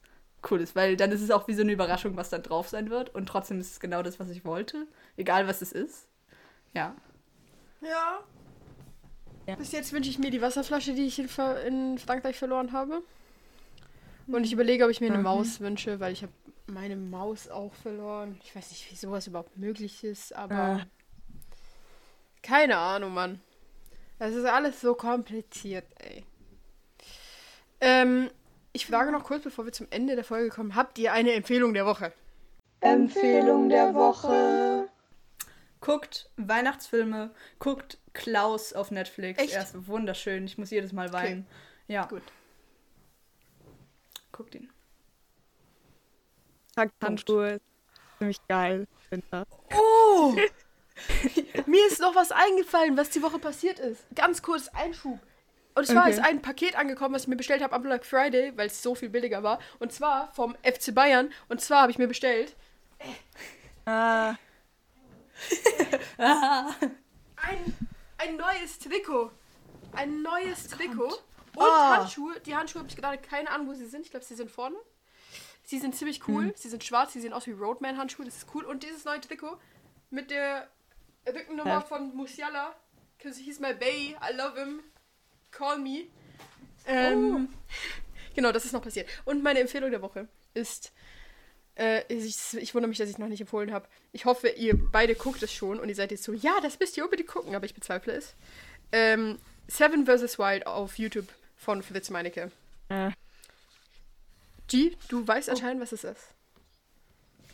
[0.51, 0.75] cool ist.
[0.75, 3.13] Weil dann ist es auch wie so eine Überraschung, was da drauf sein wird.
[3.15, 4.87] Und trotzdem ist es genau das, was ich wollte.
[5.17, 6.07] Egal was es ist.
[6.73, 6.95] Ja.
[7.81, 8.19] Ja.
[9.47, 9.55] Ja.
[9.55, 13.01] Bis jetzt wünsche ich mir die Wasserflasche, die ich in, Ver- in Frankreich verloren habe.
[14.27, 15.23] Und ich überlege, ob ich mir eine Mhm.
[15.23, 16.33] Maus wünsche, weil ich habe
[16.67, 18.39] meine Maus auch verloren.
[18.43, 20.85] Ich weiß nicht, wie sowas überhaupt möglich ist, aber Ah.
[22.41, 23.39] keine Ahnung, Mann.
[24.19, 26.25] Das ist alles so kompliziert, ey.
[27.81, 28.29] Ähm,
[28.71, 31.73] ich frage noch kurz, bevor wir zum Ende der Folge kommen, habt ihr eine Empfehlung
[31.73, 32.13] der Woche?
[32.81, 34.89] Empfehlung der Woche.
[35.81, 39.41] Guckt Weihnachtsfilme, guckt Klaus auf Netflix.
[39.41, 39.53] Echt?
[39.53, 40.45] Er ist wunderschön.
[40.45, 41.45] Ich muss jedes Mal weinen.
[41.87, 42.05] Ja.
[42.05, 42.23] Gut.
[44.31, 44.69] Guckt ihn.
[47.01, 47.61] Handschuhe.
[48.17, 48.87] Ziemlich geil.
[49.09, 49.45] Winter.
[49.73, 50.35] Oh!
[51.65, 54.03] Mir ist noch was eingefallen, was die Woche passiert ist.
[54.15, 55.19] Ganz kurz Einschub.
[55.75, 56.11] Und es war Okay.
[56.11, 58.95] jetzt ein Paket angekommen, was ich mir bestellt habe am Black Friday, weil es so
[58.95, 59.59] viel billiger war.
[59.79, 61.33] Und zwar vom FC Bayern.
[61.49, 62.55] Und zwar habe ich mir bestellt
[63.85, 64.35] Ah,
[66.17, 67.73] ein,
[68.17, 69.31] ein neues Trikot.
[69.93, 71.13] Ein neues Trikot.
[71.55, 71.97] Und Ah.
[71.97, 72.39] Handschuhe.
[72.41, 74.01] Die Handschuhe habe ich gerade keine Ahnung, wo sie sind.
[74.05, 74.75] Ich glaube, sie sind vorne.
[75.63, 76.53] Sie sind ziemlich cool.
[76.55, 78.25] Sie sind schwarz, sie sehen aus wie Roadman-Handschuhe.
[78.25, 78.63] Das ist cool.
[78.65, 79.57] Und dieses neue Trikot
[80.09, 80.69] mit der
[81.27, 82.75] Rückennummer von Musiala.
[83.17, 84.15] Because he's my bae.
[84.21, 84.81] I love him.
[85.51, 86.07] Call me.
[86.87, 87.49] Ähm,
[88.35, 89.09] Genau, das ist noch passiert.
[89.23, 90.91] Und meine Empfehlung der Woche ist,
[91.77, 93.87] äh, ich, ich wundere mich, dass ich noch nicht empfohlen habe.
[94.11, 96.97] Ich hoffe, ihr beide guckt es schon und ihr seid jetzt so, ja, das müsst
[96.97, 98.35] ihr unbedingt gucken, aber ich bezweifle es.
[98.91, 100.37] Ähm, Seven vs.
[100.37, 102.51] Wild auf YouTube von Fritz Meinecke.
[102.89, 103.11] äh,
[104.67, 106.33] G, du weißt anscheinend, was es ist.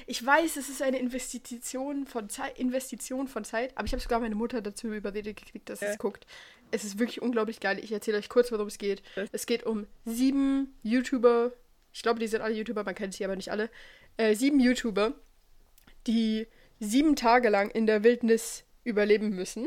[0.07, 4.21] Ich weiß, es ist eine Investition von Zeit, Investition von Zeit, aber ich habe sogar
[4.21, 5.93] meine Mutter dazu überredet gekriegt, dass sie Ja.
[5.93, 6.27] es guckt.
[6.71, 7.79] Es ist wirklich unglaublich geil.
[7.83, 9.03] Ich erzähle euch kurz, worum es geht.
[9.33, 11.53] Es geht um sieben YouTuber.
[11.93, 13.71] Ich glaube, die sind alle YouTuber, man kennt sie aber nicht alle.
[14.17, 15.13] Äh, sieben YouTuber,
[16.07, 16.47] die
[16.79, 19.67] sieben Tage lang in der Wildnis überleben müssen.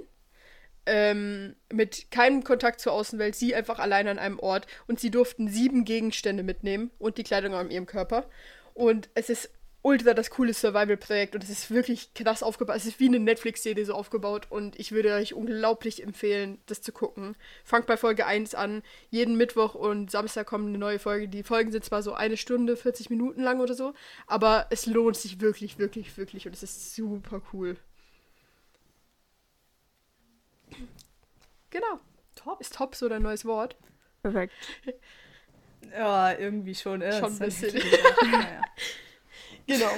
[0.89, 4.67] Ähm, mit keinem Kontakt zur Außenwelt, sie einfach allein an einem Ort.
[4.87, 8.25] Und sie durften sieben Gegenstände mitnehmen und die Kleidung an ihrem Körper.
[8.73, 9.49] Und es ist
[9.81, 12.75] ultra das coole Survival-Projekt und es ist wirklich krass aufgebaut.
[12.75, 16.91] Es ist wie eine Netflix-Serie so aufgebaut und ich würde euch unglaublich empfehlen, das zu
[16.91, 17.35] gucken.
[17.63, 18.81] Fangt bei Folge 1 an.
[19.09, 21.29] Jeden Mittwoch und Samstag kommt eine neue Folge.
[21.29, 23.93] Die Folgen sind zwar so eine Stunde, 40 Minuten lang oder so,
[24.27, 27.77] aber es lohnt sich wirklich, wirklich, wirklich und es ist super cool.
[31.69, 31.99] Genau.
[32.35, 32.59] Top.
[32.61, 33.75] Ist top so dein neues Wort?
[34.21, 34.53] Perfekt.
[35.91, 37.01] Ja, irgendwie schon.
[37.01, 37.73] Äh, Schon ein bisschen.
[38.31, 38.61] naja.
[39.67, 39.91] Genau.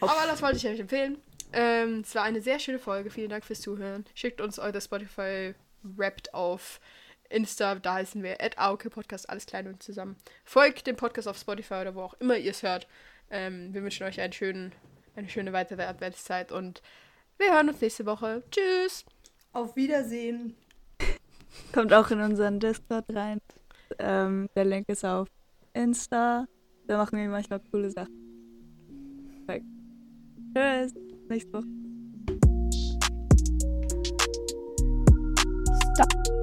[0.00, 1.16] Aber das wollte ich euch empfehlen.
[1.54, 3.10] Ähm, es war eine sehr schöne Folge.
[3.10, 4.04] Vielen Dank fürs Zuhören.
[4.14, 6.80] Schickt uns eure Spotify Wrapped auf
[7.30, 7.76] Insta.
[7.76, 10.16] Da heißen wir at Auke Podcast, alles klein und zusammen.
[10.44, 12.86] Folgt dem Podcast auf Spotify oder wo auch immer ihr es hört.
[13.30, 14.72] Ähm, wir wünschen euch einen schönen,
[15.16, 16.82] eine schöne weitere Adventszeit und
[17.38, 18.42] wir hören uns nächste Woche.
[18.50, 19.06] Tschüss.
[19.52, 20.56] Auf Wiedersehen.
[21.72, 23.38] Kommt auch in unseren Discord rein.
[23.98, 25.28] Ähm, der Link ist auf
[25.72, 26.46] Insta.
[26.86, 28.14] Da machen wir manchmal coole Sachen.
[29.46, 29.66] Perfekt.
[30.54, 30.94] Tschüss.
[31.28, 31.66] Nächste Woche.
[35.94, 36.33] Stop.